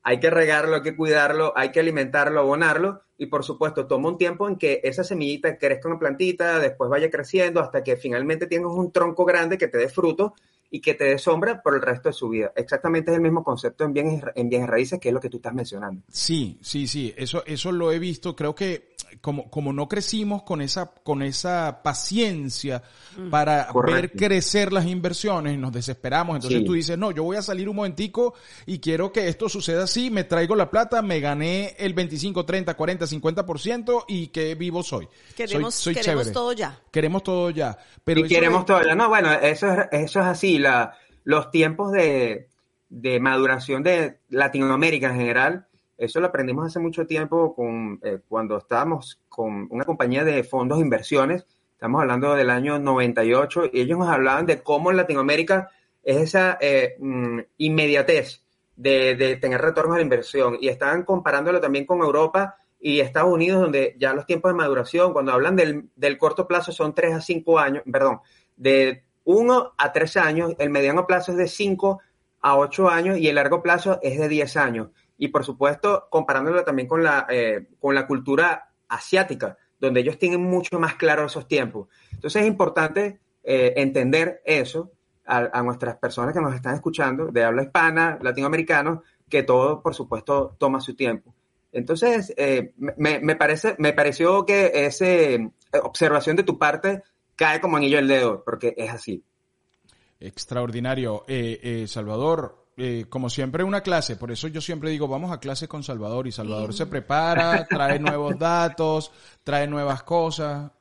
hay 0.02 0.20
que 0.20 0.30
regarlo, 0.30 0.76
hay 0.76 0.82
que 0.82 0.96
cuidarlo, 0.96 1.54
hay 1.56 1.72
que 1.72 1.80
alimentarlo, 1.80 2.40
abonarlo 2.40 3.02
y 3.18 3.28
por 3.28 3.44
supuesto 3.44 3.88
toma 3.88 4.10
un 4.10 4.18
tiempo 4.18 4.48
en 4.48 4.58
que 4.58 4.82
esa 4.84 5.04
semillita 5.04 5.58
crezca 5.58 5.88
una 5.88 6.00
plantita, 6.00 6.60
después 6.60 6.90
vaya 6.90 7.10
creciendo 7.10 7.60
hasta 7.60 7.84
que 7.84 7.98
finalmente 7.98 8.48
tengas 8.48 8.72
un 8.72 8.92
tronco 8.92 9.26
grande 9.26 9.58
que 9.58 9.68
te 9.68 9.78
dé 9.78 9.90
fruto 9.90 10.36
y 10.70 10.82
que 10.82 10.94
te 10.94 11.18
sombra 11.18 11.62
por 11.62 11.76
el 11.76 11.82
resto 11.82 12.10
de 12.10 12.14
su 12.14 12.30
vida. 12.30 12.52
Exactamente 12.56 13.12
es 13.12 13.18
el 13.18 13.24
mismo 13.24 13.44
concepto 13.44 13.84
en 13.84 13.94
bienes, 13.94 14.24
en 14.36 14.50
bienes 14.50 14.68
raíces 14.68 15.00
que 15.00 15.10
es 15.10 15.14
lo 15.14 15.20
que 15.20 15.30
tú 15.30 15.38
estás 15.38 15.54
mencionando. 15.54 16.02
Sí, 16.10 16.58
sí, 16.62 16.88
sí, 16.88 17.14
eso, 17.18 17.44
eso 17.46 17.72
lo 17.72 17.92
he 17.92 18.00
visto, 18.00 18.36
creo 18.36 18.56
que 18.56 18.95
como, 19.22 19.50
como 19.50 19.74
no 19.74 19.88
crecimos 19.88 20.44
con 20.44 20.62
esa, 20.62 20.92
con 21.04 21.22
esa 21.22 21.82
paciencia 21.84 22.84
mm. 23.18 23.30
para 23.30 23.68
ver 23.86 24.12
crecer 24.12 24.74
las 24.74 24.86
inversiones, 24.86 25.58
nos 25.58 25.72
desesperamos. 25.72 26.36
Entonces 26.38 26.64
tú 26.66 26.74
dices, 26.74 26.98
no, 26.98 27.12
yo 27.12 27.24
voy 27.24 27.38
a 27.38 27.42
salir 27.42 27.70
un 27.70 27.76
momentico 27.78 28.34
y 28.66 28.80
quiero 28.80 29.12
que 29.12 29.28
esto 29.28 29.50
suceda 29.50 29.84
así, 29.84 30.10
me 30.10 30.24
traigo 30.24 30.56
la 30.56 30.70
plata, 30.70 31.02
me 31.02 31.20
gané 31.20 31.76
el 31.78 31.94
25, 31.94 32.46
30, 32.46 32.74
40, 32.74 33.06
50% 33.06 34.06
y 34.08 34.28
que 34.28 34.56
vivo 34.56 34.84
soy. 34.84 35.08
Queremos, 35.36 35.76
soy, 35.76 35.96
queremos 35.96 36.32
todo 36.32 36.54
ya. 36.54 36.80
Queremos 36.92 37.24
todo 37.24 37.50
ya. 37.50 37.78
Pero 38.04 38.22
y 38.22 38.28
queremos 38.28 38.66
todo 38.66 38.82
ya. 38.84 38.96
No, 38.96 39.10
bueno, 39.10 39.32
eso 39.34 39.72
es, 39.72 39.88
eso 39.92 40.20
es 40.20 40.26
así. 40.26 40.58
La, 40.58 40.98
los 41.24 41.52
tiempos 41.52 41.92
de, 41.92 42.50
de 42.90 43.20
maduración 43.20 43.84
de 43.84 44.20
Latinoamérica 44.30 45.10
en 45.10 45.16
general 45.16 45.68
eso 45.98 46.20
lo 46.20 46.28
aprendimos 46.28 46.68
hace 46.68 46.80
mucho 46.80 47.08
tiempo 47.08 47.56
con, 47.56 48.00
eh, 48.04 48.20
cuando 48.28 48.58
estábamos 48.58 49.22
con 49.30 49.68
una 49.70 49.86
compañía 49.86 50.24
de 50.24 50.44
fondos 50.44 50.78
de 50.78 50.84
inversiones. 50.84 51.46
Estamos 51.74 52.02
hablando 52.02 52.36
del 52.36 52.50
año 52.50 52.80
98 52.80 53.70
y 53.72 53.82
ellos 53.82 54.00
nos 54.00 54.10
hablaban 54.10 54.46
de 54.46 54.62
cómo 54.62 54.92
en 54.92 54.98
Latinoamérica 54.98 55.70
es 56.04 56.18
esa 56.18 56.58
eh, 56.60 56.96
mm, 57.00 57.40
inmediatez 57.58 58.44
de, 58.76 59.38
tener 59.40 59.62
retornos 59.62 59.96
a 59.96 59.98
la 59.98 60.04
inversión. 60.04 60.58
Y 60.60 60.68
estaban 60.68 61.04
comparándolo 61.04 61.62
también 61.62 61.86
con 61.86 62.00
Europa 62.00 62.58
y 62.80 63.00
Estados 63.00 63.32
Unidos, 63.32 63.62
donde 63.62 63.96
ya 63.98 64.14
los 64.14 64.26
tiempos 64.26 64.52
de 64.52 64.58
maduración, 64.58 65.14
cuando 65.14 65.32
hablan 65.32 65.56
del, 65.56 65.90
del 65.96 66.18
corto 66.18 66.46
plazo, 66.46 66.72
son 66.72 66.94
3 66.94 67.16
a 67.16 67.22
5 67.22 67.58
años, 67.60 67.84
perdón, 67.90 68.20
de 68.58 69.04
1 69.24 69.74
a 69.78 69.94
3 69.94 70.18
años, 70.18 70.54
el 70.60 70.70
mediano 70.70 71.08
plazo 71.08 71.32
es 71.32 71.38
de 71.38 71.48
5 71.48 72.02
a 72.42 72.58
8 72.58 72.90
años 72.90 73.18
y 73.18 73.28
el 73.28 73.36
largo 73.36 73.64
plazo 73.64 73.98
es 74.04 74.20
de 74.20 74.28
10 74.28 74.58
años 74.58 74.90
y 75.18 75.30
por 75.30 75.44
supuesto 75.44 76.08
comparándolo 76.10 76.64
también 76.64 76.88
con 76.88 77.04
la, 77.04 77.26
eh, 77.30 77.68
con 77.80 77.96
la 77.96 78.08
cultura 78.08 78.72
asiática, 78.88 79.58
donde 79.80 80.02
ellos 80.02 80.18
tienen 80.18 80.42
mucho 80.42 80.80
más 80.80 80.96
claro 80.96 81.26
esos 81.26 81.48
tiempos. 81.48 81.88
Entonces 82.12 82.44
es 82.44 82.48
importante 82.48 83.20
eh, 83.44 83.74
entender 83.78 84.42
eso 84.46 84.92
a, 85.26 85.64
nuestras 85.64 85.98
personas 85.98 86.36
que 86.36 86.42
nos 86.42 86.54
están 86.54 86.76
escuchando, 86.76 87.28
de 87.28 87.44
habla 87.44 87.64
hispana, 87.64 88.20
latinoamericanos, 88.22 89.00
que 89.28 89.42
todo, 89.42 89.82
por 89.82 89.96
supuesto, 89.96 90.56
toma 90.60 90.80
su 90.80 90.96
tiempo. 90.96 91.34
Entonces, 91.72 92.32
eh, 92.38 92.74
me, 92.78 93.20
me, 93.20 93.36
parece, 93.36 93.76
me 93.80 93.92
pareció 93.92 94.46
que 94.46 94.72
esa 94.86 95.06
observación 95.84 96.36
de 96.36 96.44
tu 96.44 96.60
parte 96.60 97.02
cae 97.36 97.60
como 97.60 97.78
anillo 97.78 97.98
al 97.98 98.08
dedo, 98.08 98.44
porque 98.46 98.76
es 98.78 98.92
así. 98.92 99.24
Extraordinario. 100.20 101.26
Salvador, 101.88 102.65
eh, 102.78 103.06
como 103.08 103.30
siempre, 103.30 103.64
una 103.64 103.82
clase. 103.82 104.18
Por 104.18 104.32
eso 104.32 104.48
yo 104.50 104.60
siempre 104.60 104.90
digo, 104.90 105.08
vamos 105.08 105.32
a 105.32 105.40
clase 105.40 105.68
con 105.68 105.84
Salvador. 105.84 106.28
Y 106.28 106.32
Salvador 106.32 106.74
se 106.74 106.86
prepara, 106.86 107.66
trae 107.66 108.00
nuevos 108.00 108.38
datos, 108.40 109.12
trae 109.44 109.68
nuevas 109.68 110.04
cosas. 110.04 110.72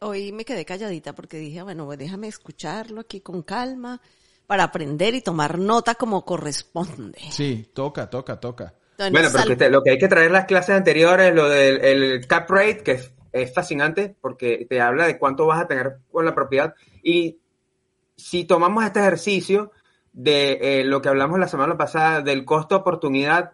hoy 0.00 0.32
me 0.32 0.44
quedé 0.44 0.64
calladita 0.64 1.12
porque 1.12 1.38
dije, 1.38 1.62
bueno, 1.62 1.86
pues 1.86 1.98
déjame 1.98 2.28
escucharlo 2.28 3.00
aquí 3.00 3.20
con 3.20 3.42
calma 3.42 4.00
para 4.46 4.64
aprender 4.64 5.14
y 5.14 5.22
tomar 5.22 5.58
nota 5.58 5.96
como 5.96 6.24
corresponde. 6.24 7.18
Sí, 7.30 7.70
toca, 7.72 8.08
toca, 8.08 8.38
toca. 8.38 8.74
bueno, 8.98 9.28
pero 9.32 9.70
lo 9.70 9.82
que 9.82 9.90
hay 9.90 9.98
que 9.98 10.08
traer 10.08 10.30
las 10.30 10.46
clases 10.46 10.76
anteriores, 10.76 11.34
lo 11.34 11.48
del 11.48 12.26
cap 12.28 12.48
rate, 12.48 12.82
que 12.84 12.92
es, 12.92 13.12
es 13.32 13.52
fascinante 13.52 14.14
porque 14.20 14.66
te 14.68 14.80
habla 14.80 15.06
de 15.06 15.18
cuánto 15.18 15.46
vas 15.46 15.62
a 15.62 15.66
tener 15.66 15.98
con 16.12 16.24
la 16.24 16.34
propiedad. 16.34 16.74
Y 17.02 17.38
si 18.16 18.44
tomamos 18.44 18.84
este 18.84 19.00
ejercicio, 19.00 19.72
de 20.12 20.58
eh, 20.80 20.84
lo 20.84 21.00
que 21.00 21.08
hablamos 21.08 21.38
la 21.38 21.48
semana 21.48 21.76
pasada 21.76 22.22
del 22.22 22.44
costo 22.44 22.76
oportunidad, 22.76 23.52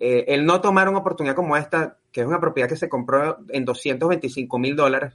eh, 0.00 0.26
el 0.28 0.46
no 0.46 0.60
tomar 0.60 0.88
una 0.88 0.98
oportunidad 0.98 1.34
como 1.34 1.56
esta, 1.56 1.98
que 2.12 2.22
es 2.22 2.26
una 2.26 2.40
propiedad 2.40 2.68
que 2.68 2.76
se 2.76 2.88
compró 2.88 3.38
en 3.48 3.64
225 3.64 4.58
mil 4.58 4.76
dólares, 4.76 5.14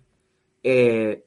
eh, 0.63 1.23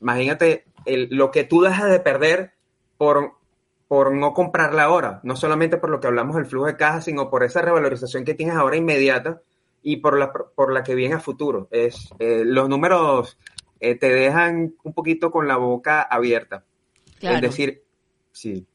imagínate 0.00 0.64
lo 0.86 1.30
que 1.30 1.44
tú 1.44 1.60
dejas 1.60 1.90
de 1.90 2.00
perder 2.00 2.54
por, 2.96 3.34
por 3.86 4.12
no 4.12 4.32
comprarla 4.34 4.84
ahora, 4.84 5.20
no 5.22 5.36
solamente 5.36 5.76
por 5.76 5.90
lo 5.90 6.00
que 6.00 6.08
hablamos 6.08 6.36
del 6.36 6.46
flujo 6.46 6.66
de 6.66 6.76
caja, 6.76 7.00
sino 7.00 7.30
por 7.30 7.44
esa 7.44 7.62
revalorización 7.62 8.24
que 8.24 8.34
tienes 8.34 8.56
ahora 8.56 8.76
inmediata 8.76 9.42
y 9.82 9.98
por 9.98 10.18
la, 10.18 10.32
por 10.32 10.72
la 10.72 10.82
que 10.82 10.94
viene 10.94 11.16
a 11.16 11.20
futuro. 11.20 11.68
Es, 11.70 12.08
los 12.18 12.68
números 12.68 13.38
te 13.78 14.08
dejan 14.08 14.74
un 14.82 14.92
poquito 14.92 15.30
con 15.30 15.46
la 15.46 15.56
boca 15.56 16.02
abierta. 16.02 16.64
Es 17.20 17.40
decir, 17.40 17.82
Sí. 18.32 18.66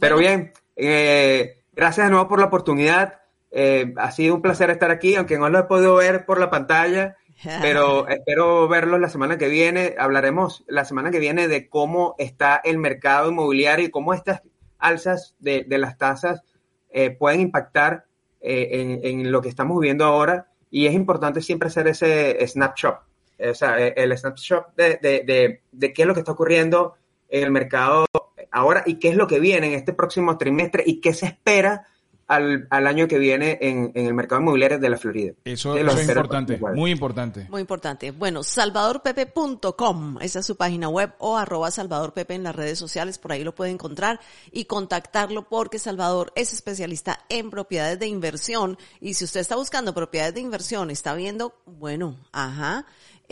Pero 0.00 0.16
bien, 0.16 0.52
eh, 0.76 1.62
gracias 1.72 2.06
de 2.06 2.10
nuevo 2.10 2.28
por 2.28 2.38
la 2.38 2.46
oportunidad. 2.46 3.20
Eh, 3.50 3.92
ha 3.96 4.10
sido 4.10 4.34
un 4.34 4.42
placer 4.42 4.70
estar 4.70 4.90
aquí, 4.90 5.14
aunque 5.14 5.38
no 5.38 5.48
lo 5.48 5.58
he 5.58 5.64
podido 5.64 5.96
ver 5.96 6.24
por 6.24 6.40
la 6.40 6.50
pantalla, 6.50 7.16
pero 7.60 8.08
espero 8.08 8.68
verlo 8.68 8.98
la 8.98 9.08
semana 9.08 9.36
que 9.38 9.48
viene. 9.48 9.94
Hablaremos 9.98 10.64
la 10.66 10.84
semana 10.84 11.10
que 11.10 11.18
viene 11.18 11.48
de 11.48 11.68
cómo 11.68 12.14
está 12.18 12.60
el 12.64 12.78
mercado 12.78 13.30
inmobiliario 13.30 13.86
y 13.86 13.90
cómo 13.90 14.14
estas 14.14 14.42
alzas 14.78 15.34
de, 15.38 15.66
las 15.68 15.98
tasas 15.98 16.42
eh, 16.90 17.10
pueden 17.10 17.40
impactar 17.40 18.06
en, 18.40 19.30
lo 19.30 19.40
que 19.40 19.48
estamos 19.48 19.78
viviendo 19.78 20.04
ahora. 20.04 20.48
Y 20.70 20.86
es 20.86 20.94
importante 20.94 21.42
siempre 21.42 21.68
hacer 21.68 21.86
ese 21.86 22.44
snapshot, 22.46 22.96
o 23.38 23.54
sea, 23.54 23.78
el 23.78 24.16
snapshot 24.16 24.74
de, 24.74 24.96
de, 25.02 25.60
de 25.70 25.92
qué 25.92 26.02
es 26.02 26.08
lo 26.08 26.14
que 26.14 26.20
está 26.20 26.32
ocurriendo 26.32 26.94
en 27.28 27.44
el 27.44 27.50
mercado 27.50 28.06
ahora 28.52 28.82
y 28.86 28.96
qué 28.96 29.08
es 29.08 29.16
lo 29.16 29.26
que 29.26 29.40
viene 29.40 29.66
en 29.66 29.72
este 29.72 29.92
próximo 29.92 30.38
trimestre 30.38 30.84
y 30.86 31.00
qué 31.00 31.12
se 31.14 31.26
espera 31.26 31.86
al, 32.32 32.86
año 32.86 33.08
que 33.08 33.18
viene 33.18 33.58
en, 33.60 33.92
el 33.94 34.14
mercado 34.14 34.40
inmobiliario 34.40 34.78
de 34.78 34.88
la 34.88 34.96
Florida. 34.96 35.32
Eso, 35.44 35.76
es 35.76 36.08
importante, 36.08 36.58
muy 36.74 36.90
importante. 36.90 37.46
Muy 37.50 37.60
importante. 37.60 38.10
Bueno, 38.10 38.42
salvadorpepe.com, 38.42 40.18
esa 40.20 40.38
es 40.40 40.46
su 40.46 40.56
página 40.56 40.88
web, 40.88 41.12
o 41.18 41.36
arroba 41.36 41.70
salvadorpepe 41.70 42.34
en 42.34 42.42
las 42.44 42.56
redes 42.56 42.78
sociales, 42.78 43.18
por 43.18 43.32
ahí 43.32 43.44
lo 43.44 43.54
puede 43.54 43.70
encontrar 43.70 44.20
y 44.50 44.64
contactarlo 44.64 45.48
porque 45.48 45.78
Salvador 45.78 46.32
es 46.34 46.52
especialista 46.52 47.20
en 47.28 47.50
propiedades 47.50 47.98
de 47.98 48.06
inversión 48.06 48.78
y 49.00 49.14
si 49.14 49.24
usted 49.24 49.40
está 49.40 49.56
buscando 49.56 49.94
propiedades 49.94 50.34
de 50.34 50.40
inversión, 50.40 50.90
está 50.90 51.14
viendo, 51.14 51.54
bueno, 51.66 52.16
ajá, 52.32 52.86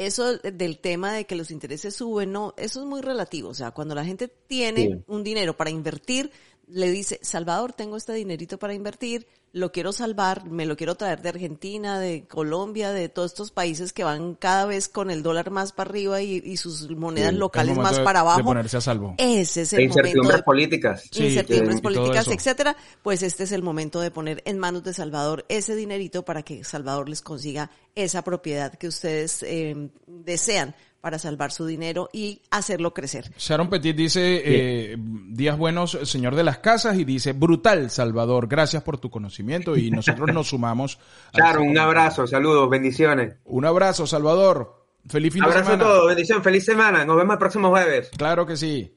eso 0.06 0.38
del 0.38 0.78
tema 0.78 1.12
de 1.12 1.26
que 1.26 1.36
los 1.36 1.50
intereses 1.50 1.94
suben, 1.94 2.32
no, 2.32 2.54
eso 2.56 2.80
es 2.80 2.86
muy 2.86 3.02
relativo. 3.02 3.50
O 3.50 3.54
sea, 3.54 3.70
cuando 3.70 3.94
la 3.94 4.04
gente 4.04 4.28
tiene 4.28 5.02
un 5.06 5.22
dinero 5.22 5.56
para 5.56 5.70
invertir, 5.70 6.30
le 6.66 6.90
dice, 6.90 7.18
Salvador, 7.22 7.72
tengo 7.72 7.96
este 7.96 8.14
dinerito 8.14 8.58
para 8.58 8.74
invertir, 8.74 9.26
lo 9.52 9.72
quiero 9.72 9.92
salvar, 9.92 10.48
me 10.48 10.64
lo 10.64 10.76
quiero 10.76 10.94
traer 10.94 11.22
de 11.22 11.30
Argentina, 11.30 11.98
de 11.98 12.24
Colombia, 12.26 12.92
de 12.92 13.08
todos 13.08 13.32
estos 13.32 13.50
países 13.50 13.92
que 13.92 14.04
van 14.04 14.34
cada 14.34 14.64
vez 14.66 14.88
con 14.88 15.10
el 15.10 15.22
dólar 15.22 15.50
más 15.50 15.72
para 15.72 15.90
arriba 15.90 16.22
y, 16.22 16.56
sus 16.56 16.88
monedas 16.90 17.34
locales 17.34 17.76
más 17.76 17.98
para 18.00 18.20
abajo. 18.20 18.38
De 18.38 18.44
ponerse 18.44 18.76
a 18.76 18.80
salvo. 18.80 19.14
Ese 19.18 19.62
es 19.62 19.72
el 19.72 19.82
incertidumbres 19.82 20.42
políticas. 20.42 21.04
incertidumbres 21.16 21.80
políticas, 21.80 22.28
etcétera. 22.28 22.76
Pues 23.02 23.22
este 23.22 23.44
es 23.44 23.52
el 23.52 23.62
momento 23.62 24.00
de 24.00 24.10
poner 24.10 24.42
en 24.46 24.58
manos 24.58 24.84
de 24.84 24.94
Salvador 24.94 25.44
ese 25.48 25.74
dinerito 25.74 26.24
para 26.24 26.42
que 26.42 26.62
Salvador 26.62 27.08
les 27.08 27.22
consiga 27.22 27.70
esa 27.94 28.22
propiedad 28.22 28.74
que 28.74 28.86
ustedes 28.86 29.42
eh, 29.42 29.90
desean 30.06 30.74
para 31.00 31.18
salvar 31.18 31.52
su 31.52 31.66
dinero 31.66 32.08
y 32.12 32.42
hacerlo 32.50 32.92
crecer. 32.92 33.32
Sharon 33.38 33.68
Petit 33.68 33.96
dice, 33.96 34.42
eh, 34.44 34.96
días 34.98 35.56
buenos, 35.56 35.98
señor 36.04 36.34
de 36.34 36.44
las 36.44 36.58
casas, 36.58 36.98
y 36.98 37.04
dice, 37.04 37.32
brutal, 37.32 37.90
Salvador, 37.90 38.46
gracias 38.48 38.82
por 38.82 38.98
tu 38.98 39.10
conocimiento 39.10 39.76
y 39.76 39.90
nosotros 39.90 40.32
nos 40.32 40.48
sumamos. 40.48 40.98
Sharon, 41.32 41.68
un 41.68 41.78
abrazo, 41.78 42.26
saludos, 42.26 42.68
bendiciones. 42.68 43.34
Un 43.44 43.64
abrazo, 43.64 44.06
Salvador. 44.06 44.80
Feliz 45.08 45.32
fin 45.32 45.42
de 45.42 45.52
semana. 45.52 45.66
Abrazo 45.66 45.84
a 45.84 45.88
todos, 45.88 46.08
bendición, 46.08 46.42
feliz 46.42 46.64
semana. 46.64 47.04
Nos 47.04 47.16
vemos 47.16 47.32
el 47.34 47.38
próximo 47.38 47.70
jueves. 47.70 48.10
Claro 48.16 48.44
que 48.44 48.56
sí. 48.56 48.94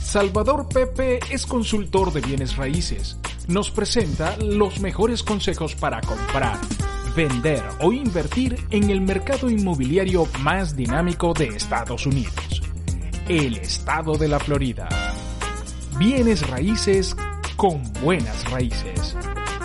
Salvador 0.00 0.68
Pepe 0.68 1.20
es 1.30 1.46
consultor 1.46 2.12
de 2.12 2.20
bienes 2.20 2.56
raíces. 2.56 3.18
Nos 3.48 3.70
presenta 3.70 4.36
los 4.38 4.80
mejores 4.80 5.22
consejos 5.22 5.76
para 5.76 6.00
comprar 6.00 6.58
vender 7.16 7.64
o 7.80 7.94
invertir 7.94 8.58
en 8.70 8.90
el 8.90 9.00
mercado 9.00 9.48
inmobiliario 9.48 10.28
más 10.40 10.76
dinámico 10.76 11.32
de 11.32 11.46
Estados 11.46 12.04
Unidos, 12.04 12.62
el 13.26 13.56
estado 13.56 14.18
de 14.18 14.28
la 14.28 14.38
Florida. 14.38 14.86
Bienes 15.98 16.46
raíces 16.46 17.16
con 17.56 17.82
buenas 18.02 18.50
raíces. 18.50 19.16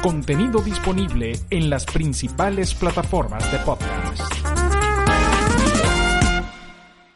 Contenido 0.02 0.62
disponible 0.62 1.34
en 1.50 1.70
las 1.70 1.86
principales 1.86 2.74
plataformas 2.74 3.52
de 3.52 3.58
podcast. 3.60 4.31